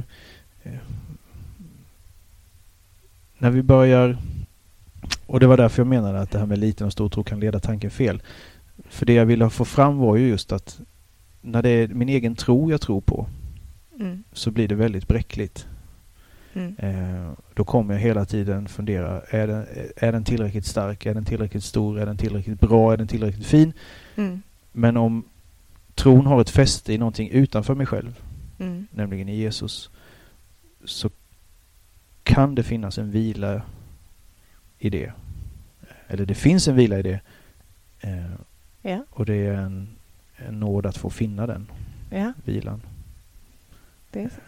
eh, 0.63 0.73
när 3.39 3.51
vi 3.51 3.63
börjar 3.63 4.19
och 5.27 5.41
det 5.41 5.47
var 5.47 5.57
därför 5.57 5.81
jag 5.81 5.87
menade 5.87 6.21
att 6.21 6.31
det 6.31 6.39
här 6.39 6.47
med 6.47 6.59
liten 6.59 6.87
och 6.87 6.93
stor 6.93 7.09
tro 7.09 7.25
kan 7.25 7.41
leda 7.41 7.61
tanken 7.61 7.91
fel. 7.91 8.23
För 8.89 9.07
det 9.07 9.13
jag 9.13 9.27
ville 9.27 9.51
få 9.51 9.65
fram 9.65 9.99
var 9.99 10.17
ju 10.17 10.29
just 10.29 10.53
att 10.53 10.81
när 11.41 11.63
det 11.63 11.71
är 11.71 11.89
min 11.89 12.09
egen 12.09 12.35
tro 12.35 12.71
jag 12.71 12.81
tror 12.81 13.01
på 13.01 13.27
mm. 14.01 14.25
så 14.33 14.51
blir 14.51 14.69
det 14.69 14.75
väldigt 14.75 15.09
bräckligt. 15.09 15.67
Mm. 16.53 16.77
Eh, 16.79 17.33
då 17.55 17.65
kommer 17.65 17.95
jag 17.95 18.01
hela 18.01 18.25
tiden 18.25 18.69
fundera, 18.69 19.21
är 19.21 19.47
den, 19.47 19.67
är 19.97 20.13
den 20.13 20.25
tillräckligt 20.25 20.67
stark? 20.67 21.07
Är 21.07 21.15
den 21.15 21.25
tillräckligt 21.25 21.65
stor? 21.65 22.01
Är 22.01 22.07
den 22.07 22.17
tillräckligt 22.17 22.61
bra? 22.61 22.93
Är 22.93 22.97
den 22.97 23.09
tillräckligt 23.09 23.47
fin? 23.47 23.73
Mm. 24.17 24.43
Men 24.73 24.97
om 24.97 25.25
tron 25.95 26.27
har 26.27 26.41
ett 26.41 26.51
fäste 26.51 26.93
i 26.93 26.99
någonting 26.99 27.31
utanför 27.31 27.75
mig 27.75 27.87
själv, 27.87 28.21
mm. 28.59 28.87
nämligen 28.91 29.29
i 29.29 29.37
Jesus, 29.37 29.91
så 30.85 31.11
kan 32.23 32.55
det 32.55 32.63
finnas 32.63 32.99
en 32.99 33.11
vila 33.11 33.63
i 34.79 34.91
det. 34.91 35.13
Eller 36.07 36.27
det 36.27 36.35
finns 36.35 36.69
en 36.69 36.77
vila 36.77 36.99
i 36.99 37.03
det. 37.03 37.21
Eh, 38.01 38.33
ja. 38.83 39.05
Och 39.11 39.27
det 39.27 39.35
är 39.35 39.55
en, 39.55 39.89
en 40.37 40.61
nåd 40.61 40.87
att 40.87 40.97
få 40.97 41.11
finna 41.11 41.47
den 41.47 41.71
ja. 42.11 42.33
vilan. 42.45 42.83
Det 44.11 44.23
är 44.23 44.29
sant. 44.29 44.43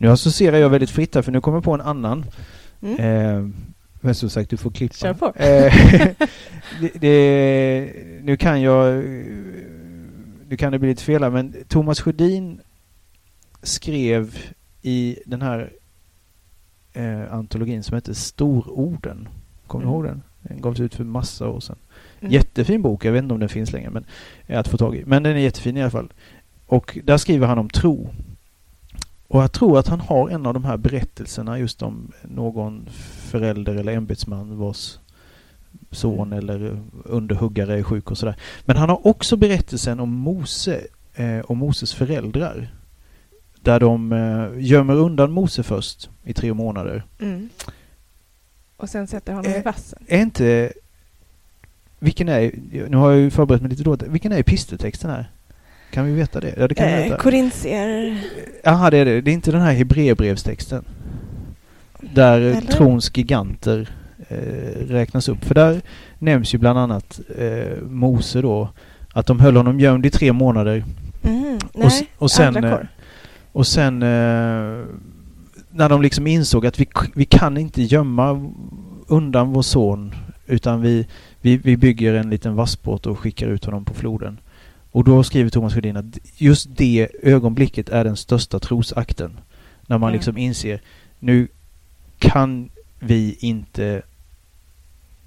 Nu 0.00 0.08
associerar 0.08 0.56
jag 0.56 0.70
väldigt 0.70 0.90
fritt 0.90 1.14
här 1.14 1.22
för 1.22 1.32
nu 1.32 1.40
kommer 1.40 1.56
jag 1.56 1.64
på 1.64 1.74
en 1.74 1.80
annan. 1.80 2.24
Mm. 2.82 2.98
Eh, 2.98 3.50
men 4.00 4.14
som 4.14 4.30
sagt, 4.30 4.50
du 4.50 4.56
får 4.56 4.70
klippa. 4.70 4.94
Kör 4.94 5.14
på. 5.14 5.26
Eh, 5.26 5.74
det, 6.80 7.00
det, 7.00 7.92
nu 8.22 8.36
kan 8.36 8.62
jag... 8.62 9.04
Nu 10.48 10.56
kan 10.58 10.72
det 10.72 10.78
bli 10.78 10.88
lite 10.88 11.02
fel 11.02 11.22
här, 11.22 11.30
men 11.30 11.54
Thomas 11.68 12.00
Sjödin 12.00 12.60
skrev 13.62 14.38
i 14.82 15.18
den 15.26 15.42
här 15.42 15.72
eh, 16.92 17.32
antologin 17.34 17.82
som 17.82 17.94
heter 17.94 18.12
Stororden. 18.12 19.28
Kommer 19.66 19.84
mm. 19.84 19.92
du 19.92 19.96
ihåg 19.96 20.04
den? 20.04 20.22
Den 20.42 20.60
gavs 20.60 20.80
ut 20.80 20.94
för 20.94 21.04
massa 21.04 21.48
år 21.48 21.60
sedan. 21.60 21.76
Mm. 22.20 22.32
Jättefin 22.32 22.82
bok, 22.82 23.04
jag 23.04 23.12
vet 23.12 23.22
inte 23.22 23.34
om 23.34 23.40
den 23.40 23.48
finns 23.48 23.72
längre 23.72 23.90
men 23.90 24.04
är 24.46 24.58
att 24.58 24.68
få 24.68 24.76
tag 24.76 24.96
i. 24.96 25.04
Men 25.06 25.22
den 25.22 25.36
är 25.36 25.40
jättefin 25.40 25.76
i 25.76 25.82
alla 25.82 25.90
fall. 25.90 26.12
Och 26.66 26.98
där 27.04 27.16
skriver 27.16 27.46
han 27.46 27.58
om 27.58 27.68
tro. 27.68 28.10
Och 29.30 29.42
jag 29.42 29.52
tror 29.52 29.78
att 29.78 29.88
han 29.88 30.00
har 30.00 30.28
en 30.28 30.46
av 30.46 30.54
de 30.54 30.64
här 30.64 30.76
berättelserna 30.76 31.58
just 31.58 31.82
om 31.82 32.12
någon 32.22 32.88
förälder 33.30 33.74
eller 33.74 33.92
ämbetsman 33.92 34.58
vars 34.58 34.98
son 35.90 36.32
mm. 36.32 36.38
eller 36.38 36.78
underhuggare 37.04 37.78
är 37.78 37.82
sjuk 37.82 38.10
och 38.10 38.18
sådär. 38.18 38.36
Men 38.64 38.76
han 38.76 38.88
har 38.88 39.06
också 39.06 39.36
berättelsen 39.36 40.00
om 40.00 40.10
Mose 40.10 40.80
eh, 41.14 41.38
och 41.38 41.56
Moses 41.56 41.94
föräldrar. 41.94 42.74
Där 43.60 43.80
de 43.80 44.12
eh, 44.12 44.48
gömmer 44.58 44.94
undan 44.94 45.32
Mose 45.32 45.62
först 45.62 46.10
i 46.24 46.32
tre 46.32 46.54
månader. 46.54 47.02
Mm. 47.20 47.48
Och 48.76 48.88
sen 48.88 49.06
sätter 49.06 49.32
honom 49.32 49.52
är, 49.52 49.58
i 49.58 49.62
vassen. 49.62 50.04
Är 50.06 50.20
inte... 50.20 50.72
Vilken 51.98 52.28
är... 52.28 52.52
Nu 52.88 52.96
har 52.96 53.10
jag 53.10 53.20
ju 53.20 53.30
förberett 53.30 53.62
mig 53.62 53.70
lite 53.70 53.82
dåligt. 53.82 54.02
Vilken 54.02 54.32
är 54.32 54.38
episteltexten 54.38 55.10
här? 55.10 55.30
Kan 55.90 56.06
vi 56.06 56.12
veta 56.12 56.40
det? 56.40 56.54
Ja, 56.56 56.68
det 56.68 56.74
kan 56.74 56.88
eh, 56.88 56.96
vi 56.96 57.02
veta. 57.02 57.16
Korintier... 57.16 58.18
Jaha, 58.64 58.90
det 58.90 58.98
är 58.98 59.04
det. 59.04 59.20
Det 59.20 59.30
är 59.30 59.32
inte 59.32 59.52
den 59.52 59.60
här 59.60 59.72
Hebreerbrevstexten. 59.72 60.84
Där 62.00 62.40
Eller? 62.40 62.60
trons 62.60 63.16
giganter 63.16 63.88
eh, 64.28 64.86
räknas 64.86 65.28
upp. 65.28 65.44
För 65.44 65.54
där 65.54 65.80
nämns 66.18 66.54
ju 66.54 66.58
bland 66.58 66.78
annat 66.78 67.20
eh, 67.38 67.82
Mose 67.82 68.42
då. 68.42 68.68
Att 69.12 69.26
de 69.26 69.40
höll 69.40 69.56
honom 69.56 69.80
gömd 69.80 70.06
i 70.06 70.10
tre 70.10 70.32
månader. 70.32 70.84
Mm, 71.22 71.58
nej, 71.74 72.08
och, 72.16 72.22
och 72.22 72.30
sen... 72.30 72.64
Eh, 72.64 72.78
och 73.52 73.66
sen 73.66 74.02
eh, 74.02 74.84
när 75.70 75.88
de 75.88 76.02
liksom 76.02 76.26
insåg 76.26 76.66
att 76.66 76.80
vi, 76.80 76.88
vi 77.14 77.24
kan 77.24 77.56
inte 77.56 77.82
gömma 77.82 78.52
undan 79.06 79.52
vår 79.52 79.62
son 79.62 80.14
utan 80.46 80.80
vi, 80.80 81.06
vi, 81.40 81.56
vi 81.56 81.76
bygger 81.76 82.14
en 82.14 82.30
liten 82.30 82.56
vassbåt 82.56 83.06
och 83.06 83.18
skickar 83.18 83.46
ut 83.46 83.64
honom 83.64 83.84
på 83.84 83.94
floden. 83.94 84.38
Och 84.92 85.04
då 85.04 85.22
skriver 85.22 85.50
Thomas 85.50 85.74
Sjödin 85.74 85.96
att 85.96 86.18
just 86.36 86.68
det 86.76 87.08
ögonblicket 87.22 87.88
är 87.88 88.04
den 88.04 88.16
största 88.16 88.58
trosakten. 88.58 89.38
När 89.86 89.98
man 89.98 90.08
mm. 90.08 90.18
liksom 90.18 90.38
inser 90.38 90.80
nu 91.18 91.48
kan 92.18 92.70
vi 92.98 93.36
inte 93.40 94.02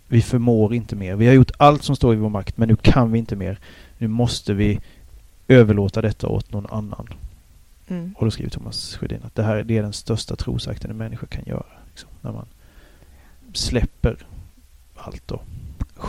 vi 0.07 0.21
förmår 0.21 0.73
inte 0.73 0.95
mer. 0.95 1.15
Vi 1.15 1.27
har 1.27 1.33
gjort 1.33 1.51
allt 1.57 1.83
som 1.83 1.95
står 1.95 2.13
i 2.13 2.17
vår 2.17 2.29
makt 2.29 2.57
men 2.57 2.67
nu 2.67 2.75
kan 2.75 3.11
vi 3.11 3.19
inte 3.19 3.35
mer. 3.35 3.59
Nu 3.97 4.07
måste 4.07 4.53
vi 4.53 4.79
överlåta 5.47 6.01
detta 6.01 6.27
åt 6.27 6.51
någon 6.51 6.65
annan. 6.65 7.07
Mm. 7.87 8.15
Och 8.17 8.25
då 8.25 8.31
skriver 8.31 8.49
Thomas 8.49 8.95
Sjödin 8.95 9.19
att 9.23 9.35
det 9.35 9.43
här 9.43 9.63
det 9.63 9.77
är 9.77 9.83
den 9.83 9.93
största 9.93 10.35
trosakten 10.35 10.91
en 10.91 10.97
människa 10.97 11.25
kan 11.25 11.43
göra. 11.45 11.65
Liksom, 11.89 12.09
när 12.21 12.31
man 12.31 12.45
släpper 13.53 14.17
allt 14.95 15.31
och 15.31 15.42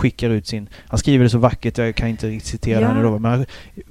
skickar 0.04 0.30
ut 0.30 0.46
sin... 0.46 0.68
Han 0.88 0.98
skriver 0.98 1.24
det 1.24 1.30
så 1.30 1.38
vackert, 1.38 1.78
jag 1.78 1.94
kan 1.94 2.08
inte 2.08 2.26
riktigt 2.26 2.48
citera 2.48 2.80
ja. 2.80 3.10
det 3.10 3.18
men 3.18 3.46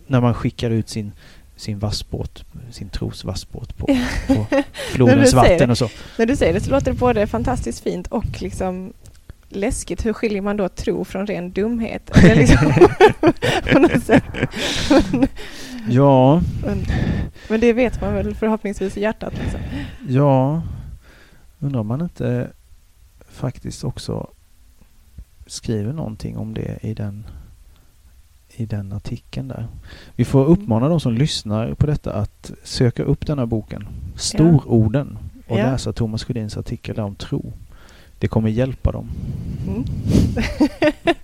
när 0.07 0.21
man 0.21 0.33
skickar 0.33 0.69
ut 0.69 0.89
sin 0.89 1.11
sin 1.55 1.79
vassbåt, 1.79 2.45
sin 2.71 2.89
tros 2.89 3.23
vassbåt 3.23 3.77
på, 3.77 3.87
på 4.27 4.45
flodens 4.91 5.33
vatten 5.33 5.69
och 5.69 5.77
så. 5.77 5.89
När 6.17 6.25
du 6.25 6.35
säger 6.35 6.53
det 6.53 6.61
så 6.61 6.71
låter 6.71 6.91
det 6.91 6.97
både 6.97 7.27
fantastiskt 7.27 7.83
fint 7.83 8.07
och 8.07 8.41
liksom 8.41 8.93
läskigt. 9.49 10.05
Hur 10.05 10.13
skiljer 10.13 10.41
man 10.41 10.57
då 10.57 10.69
tro 10.69 11.05
från 11.05 11.27
ren 11.27 11.51
dumhet? 11.51 12.11
Liksom, 12.23 12.71
Ja. 15.89 16.41
Men, 16.65 16.85
men, 17.49 17.59
det 17.59 17.73
vet 17.73 18.01
man 18.01 18.13
väl 18.13 18.35
förhoppningsvis 18.35 18.97
i 18.97 19.01
hjärtat. 19.01 19.33
Liksom. 19.43 19.59
Ja. 20.07 20.61
Undrar 21.59 21.79
om 21.79 21.87
man 21.87 22.01
inte 22.01 22.51
faktiskt 23.29 23.83
också 23.83 24.27
skriver 25.45 25.93
någonting 25.93 26.37
om 26.37 26.53
det 26.53 26.77
i 26.81 26.93
den 26.93 27.25
i 28.55 28.65
den 28.65 28.93
artikeln 28.93 29.47
där. 29.47 29.67
Vi 30.15 30.25
får 30.25 30.45
uppmana 30.45 30.89
de 30.89 30.99
som 30.99 31.13
lyssnar 31.13 31.73
på 31.73 31.85
detta 31.85 32.13
att 32.13 32.51
söka 32.63 33.03
upp 33.03 33.27
denna 33.27 33.45
boken, 33.45 33.87
Stororden, 34.15 35.17
och 35.47 35.59
ja. 35.59 35.71
läsa 35.71 35.93
Thomas 35.93 36.23
Sjödins 36.23 36.57
artikel 36.57 36.99
om 36.99 37.15
tro. 37.15 37.53
Det 38.19 38.27
kommer 38.27 38.49
hjälpa 38.49 38.91
dem. 38.91 39.09
Mm. 39.67 39.83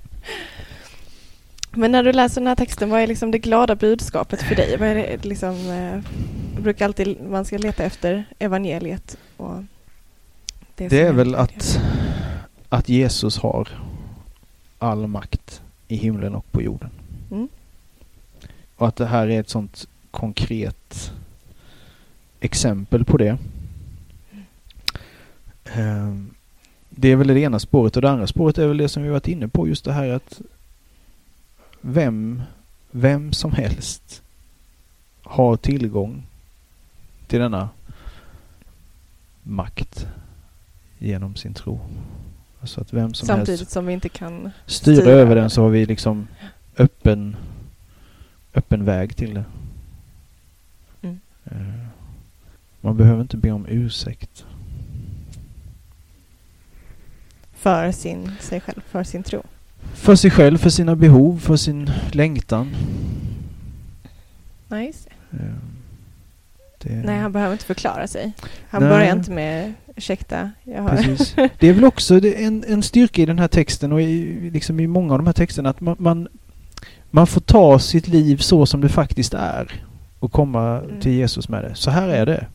Men 1.72 1.92
när 1.92 2.04
du 2.04 2.12
läser 2.12 2.42
den 2.42 2.48
här 2.48 2.56
texten, 2.56 2.90
vad 2.90 3.02
är 3.02 3.08
liksom 3.08 3.32
det 3.32 3.40
glada 3.40 3.76
budskapet 3.76 4.42
för 4.42 4.56
dig? 4.56 4.78
Vad 4.78 4.88
är 4.88 4.96
det 4.96 5.26
liksom, 5.26 5.56
eh, 5.70 6.00
brukar 6.62 6.86
alltid 6.86 7.18
man 7.30 7.46
ska 7.46 7.58
leta 7.58 7.84
efter 7.84 8.26
evangeliet. 8.40 9.18
Och 9.38 9.64
det, 10.76 10.88
det 10.88 11.02
är 11.02 11.14
väl 11.14 11.36
att, 11.36 11.80
att 12.70 12.90
Jesus 12.90 13.38
har 13.38 13.70
all 14.80 15.08
makt 15.08 15.62
i 15.88 15.96
himlen 15.96 16.36
och 16.36 16.52
på 16.52 16.62
jorden. 16.62 16.90
Mm. 17.32 17.48
Och 18.76 18.88
att 18.88 18.96
det 18.96 19.06
här 19.06 19.28
är 19.28 19.40
ett 19.40 19.50
sånt 19.50 19.88
konkret 20.12 21.12
exempel 22.40 23.06
på 23.06 23.18
det. 23.18 23.38
Mm. 25.64 26.30
Det 26.90 27.12
är 27.12 27.16
väl 27.16 27.28
det 27.28 27.40
ena 27.40 27.60
spåret 27.60 27.96
och 27.96 28.02
det 28.02 28.10
andra 28.10 28.28
spåret 28.28 28.58
är 28.58 28.68
väl 28.68 28.78
det 28.78 28.90
som 28.90 29.04
vi 29.04 29.10
varit 29.10 29.28
inne 29.28 29.48
på 29.48 29.68
just 29.68 29.86
det 29.86 29.94
här 29.94 30.10
att 30.10 30.42
vem, 31.82 32.42
vem 32.92 33.34
som 33.34 33.52
helst 33.52 34.22
har 35.24 35.58
tillgång 35.58 36.24
till 37.28 37.40
denna 37.40 37.70
makt 39.44 40.08
genom 40.98 41.36
sin 41.36 41.54
tro. 41.54 41.80
Alltså 42.62 42.82
att 42.82 42.94
vem 42.94 43.14
som 43.14 43.28
Samtidigt 43.28 43.60
helst 43.60 43.72
som 43.72 43.86
vi 43.86 43.94
inte 43.94 44.10
kan 44.10 44.50
styra, 44.66 44.96
styra 44.96 45.12
över 45.12 45.36
den 45.36 45.50
så 45.50 45.62
har 45.62 45.70
vi 45.70 45.86
liksom 45.86 46.28
öppen, 46.78 47.36
öppen 48.54 48.86
väg 48.86 49.16
till 49.16 49.34
det. 49.34 49.44
Mm. 51.02 51.20
Uh, 51.52 51.86
man 52.82 52.98
behöver 52.98 53.22
inte 53.22 53.38
be 53.38 53.52
om 53.52 53.66
ursäkt. 53.70 54.46
För 57.54 57.92
sin, 57.92 58.32
sig 58.40 58.62
själv, 58.62 58.82
för 58.82 59.04
sin 59.04 59.24
tro? 59.24 59.44
För 59.94 60.16
sig 60.16 60.32
själv, 60.32 60.58
för 60.58 60.70
sina 60.70 60.96
behov, 60.96 61.40
för 61.40 61.56
sin 61.56 61.92
längtan. 62.12 62.76
Nej, 64.68 64.88
just 64.88 65.10
det. 66.80 66.90
det. 66.90 66.96
Nej, 66.96 67.20
han 67.20 67.32
behöver 67.32 67.54
inte 67.54 67.66
förklara 67.66 68.08
sig. 68.08 68.34
Han 68.70 68.82
Nej. 68.82 68.92
börjar 68.92 69.16
inte 69.16 69.32
med 69.32 69.74
ursäkta, 69.96 70.52
jag 70.64 70.82
har... 70.82 70.90
Precis. 70.90 71.36
Det 71.60 71.68
är 71.68 71.74
väl 71.74 71.86
också 71.86 72.26
en, 72.26 72.64
en 72.68 72.84
styrka 72.84 73.22
i 73.22 73.26
den 73.26 73.40
här 73.40 73.48
texten 73.48 73.92
och 73.94 74.02
i, 74.02 74.50
liksom 74.54 74.80
i 74.80 74.88
många 74.88 75.14
av 75.14 75.20
de 75.20 75.26
här 75.26 75.34
texterna 75.34 75.70
att 75.70 75.82
man, 75.82 75.96
man 76.00 76.28
man 77.12 77.28
får 77.28 77.42
ta 77.42 77.80
sitt 77.80 78.08
liv 78.08 78.38
så 78.38 78.66
som 78.66 78.82
det 78.82 78.90
faktiskt 78.90 79.34
är 79.34 79.86
och 80.20 80.32
komma 80.32 80.82
mm. 80.82 81.00
till 81.00 81.12
Jesus 81.12 81.50
med 81.50 81.64
det. 81.64 81.76
Så 81.76 81.92
här 81.92 82.10
är 82.10 82.26
det. 82.26 82.48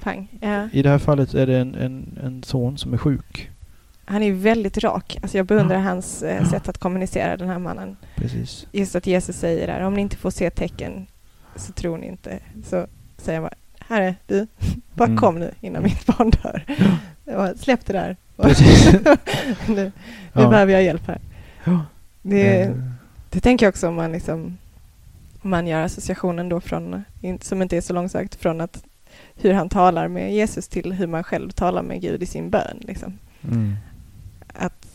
Pang. 0.00 0.28
Ja. 0.40 0.68
I 0.72 0.82
det 0.82 0.90
här 0.90 0.98
fallet 0.98 1.34
är 1.34 1.46
det 1.46 1.58
en, 1.58 1.74
en, 1.74 2.18
en 2.22 2.42
son 2.42 2.78
som 2.78 2.92
är 2.92 2.98
sjuk. 2.98 3.50
Han 4.04 4.22
är 4.22 4.32
väldigt 4.32 4.78
rak. 4.78 5.18
Alltså 5.22 5.36
jag 5.36 5.46
beundrar 5.46 5.76
ja. 5.76 5.82
hans 5.82 6.22
eh, 6.22 6.44
sätt 6.44 6.68
att 6.68 6.78
kommunicera, 6.78 7.36
den 7.36 7.48
här 7.48 7.58
mannen. 7.58 7.96
Precis. 8.16 8.66
Just 8.72 8.96
att 8.96 9.06
Jesus 9.06 9.36
säger 9.36 9.66
där, 9.66 9.80
om 9.80 9.94
ni 9.94 10.00
inte 10.00 10.16
får 10.16 10.30
se 10.30 10.50
tecken 10.50 11.06
så 11.56 11.72
tror 11.72 11.98
ni 11.98 12.06
inte. 12.06 12.38
Så 12.64 12.86
säger 13.24 13.40
han 13.40 13.48
bara, 13.50 13.94
Herre, 13.94 14.14
du, 14.26 14.46
bara 14.94 15.08
mm. 15.08 15.18
kom 15.18 15.38
nu 15.38 15.50
innan 15.60 15.82
mitt 15.82 16.06
barn 16.18 16.30
dör. 16.30 16.64
Ja. 17.24 17.54
Släpp 17.54 17.86
det 17.86 17.92
där. 17.92 18.16
nu 19.68 19.74
nu 19.74 20.42
ja. 20.42 20.48
behöver 20.48 20.72
jag 20.72 20.82
hjälp 20.82 21.06
här. 21.06 21.18
Det, 22.22 22.62
eh. 22.62 22.70
det 23.30 23.40
tänker 23.40 23.66
jag 23.66 23.70
också 23.70 23.88
om 23.88 23.94
man 23.94 24.12
liksom 24.12 24.58
man 25.42 25.66
gör 25.66 25.82
associationen 25.82 26.48
då 26.48 26.60
från, 26.60 27.04
som 27.40 27.62
inte 27.62 27.76
är 27.76 27.80
så 27.80 27.92
långsökt, 27.92 28.34
från 28.34 28.60
att 28.60 28.84
hur 29.36 29.52
han 29.52 29.68
talar 29.68 30.08
med 30.08 30.34
Jesus 30.34 30.68
till 30.68 30.92
hur 30.92 31.06
man 31.06 31.24
själv 31.24 31.50
talar 31.50 31.82
med 31.82 32.00
Gud 32.00 32.22
i 32.22 32.26
sin 32.26 32.50
bön. 32.50 32.78
Liksom. 32.80 33.18
Mm. 33.50 33.76
Att, 34.52 34.86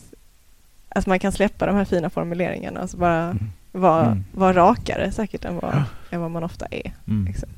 att 0.88 1.06
man 1.06 1.18
kan 1.18 1.32
släppa 1.32 1.66
de 1.66 1.76
här 1.76 1.84
fina 1.84 2.10
formuleringarna 2.10 2.82
och 2.82 2.90
så 2.90 2.96
bara 2.96 3.22
mm. 3.22 3.50
vara, 3.72 4.06
mm. 4.06 4.24
vara 4.32 4.52
rakare 4.52 5.12
säkert 5.12 5.44
än 5.44 5.54
vad, 5.54 5.74
ja. 5.74 5.84
än 6.10 6.20
vad 6.20 6.30
man 6.30 6.44
ofta 6.44 6.66
är. 6.70 6.92
Mm. 7.06 7.24
Liksom. 7.24 7.48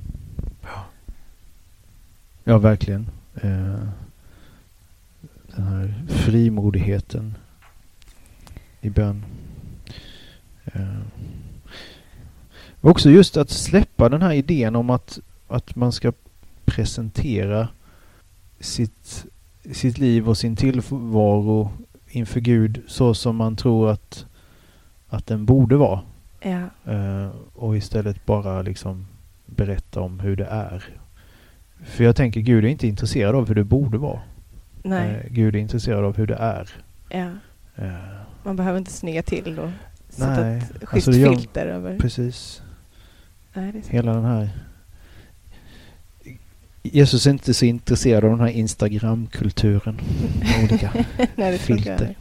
Ja. 2.44 2.58
verkligen. 2.58 3.06
Eh, 3.34 3.88
den 5.56 5.64
här 5.64 6.04
frimodigheten 6.08 7.34
i 8.80 8.90
bön. 8.90 9.24
Eh. 10.64 11.00
Också 12.80 13.10
just 13.10 13.36
att 13.36 13.50
släppa 13.50 14.08
den 14.08 14.22
här 14.22 14.32
idén 14.32 14.76
om 14.76 14.90
att, 14.90 15.18
att 15.48 15.76
man 15.76 15.92
ska 15.92 16.12
presentera 16.64 17.68
sitt, 18.60 19.26
sitt 19.72 19.98
liv 19.98 20.28
och 20.28 20.38
sin 20.38 20.56
tillvaro 20.56 21.70
inför 22.08 22.40
Gud 22.40 22.82
så 22.86 23.14
som 23.14 23.36
man 23.36 23.56
tror 23.56 23.90
att, 23.90 24.26
att 25.08 25.26
den 25.26 25.46
borde 25.46 25.76
vara. 25.76 26.00
Ja. 26.40 26.92
Uh, 26.92 27.30
och 27.54 27.76
istället 27.76 28.26
bara 28.26 28.62
liksom 28.62 29.06
berätta 29.46 30.00
om 30.00 30.20
hur 30.20 30.36
det 30.36 30.46
är. 30.46 30.84
För 31.84 32.04
jag 32.04 32.16
tänker 32.16 32.40
Gud 32.40 32.64
är 32.64 32.68
inte 32.68 32.86
intresserad 32.86 33.34
av 33.34 33.48
hur 33.48 33.54
det 33.54 33.64
borde 33.64 33.98
vara. 33.98 34.20
Nej. 34.82 35.10
Uh, 35.10 35.32
Gud 35.32 35.56
är 35.56 35.58
intresserad 35.58 36.04
av 36.04 36.16
hur 36.16 36.26
det 36.26 36.34
är. 36.34 36.70
Ja. 37.08 37.30
Uh, 37.84 37.92
man 38.42 38.56
behöver 38.56 38.78
inte 38.78 38.92
snygga 38.92 39.22
till 39.22 39.58
och 39.58 39.70
sätta 40.08 40.40
nej, 40.40 40.58
ett 40.58 40.88
schysst 40.88 41.08
alltså 41.08 41.12
filter 41.12 41.66
över. 41.66 41.98
Precis. 41.98 42.62
Nej, 43.54 43.82
Hela 43.88 44.14
den 44.14 44.24
här 44.24 44.50
Jesus 46.82 47.26
är 47.26 47.30
inte 47.30 47.54
så 47.54 47.64
intresserad 47.64 48.24
av 48.24 48.30
den 48.30 48.40
här 48.40 48.48
Instagram-kulturen. 48.48 50.00
olika 50.62 50.92
Nej, 51.36 51.58
filter. 51.58 52.14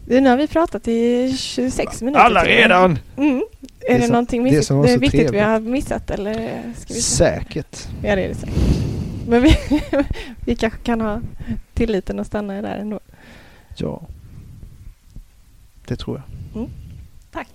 Nu 0.07 0.29
har 0.29 0.37
vi 0.37 0.47
pratat 0.47 0.89
i 0.89 1.33
26 1.37 2.03
minuter. 2.03 2.21
Alla 2.21 2.45
redan! 2.45 2.99
Mm. 3.17 3.45
Är 3.81 3.99
det, 3.99 4.07
det, 4.07 4.09
någonting 4.09 4.45
det 4.45 4.63
som 4.63 4.83
det 4.83 4.93
är 4.93 4.99
viktigt 4.99 5.21
trevligt. 5.21 5.35
vi 5.35 5.45
har 5.45 5.61
missat? 5.61 6.11
Eller 6.11 6.63
ska 6.77 6.95
vi 6.95 7.01
säkert. 7.01 7.89
Ja, 8.03 8.17
det 8.17 8.23
är 8.23 8.29
det 8.29 8.35
säkert. 8.35 8.55
Men 9.29 9.43
vi, 9.43 9.57
vi 10.45 10.57
kanske 10.57 10.79
kan 10.79 11.01
ha 11.01 11.21
tilliten 11.75 12.21
att 12.21 12.27
stanna 12.27 12.63
där 12.63 12.77
ändå. 12.77 13.01
Ja, 13.77 14.03
det 15.87 15.97
tror 15.97 16.17
jag. 16.17 16.57
Mm. 16.61 16.71
Tack. 17.33 17.49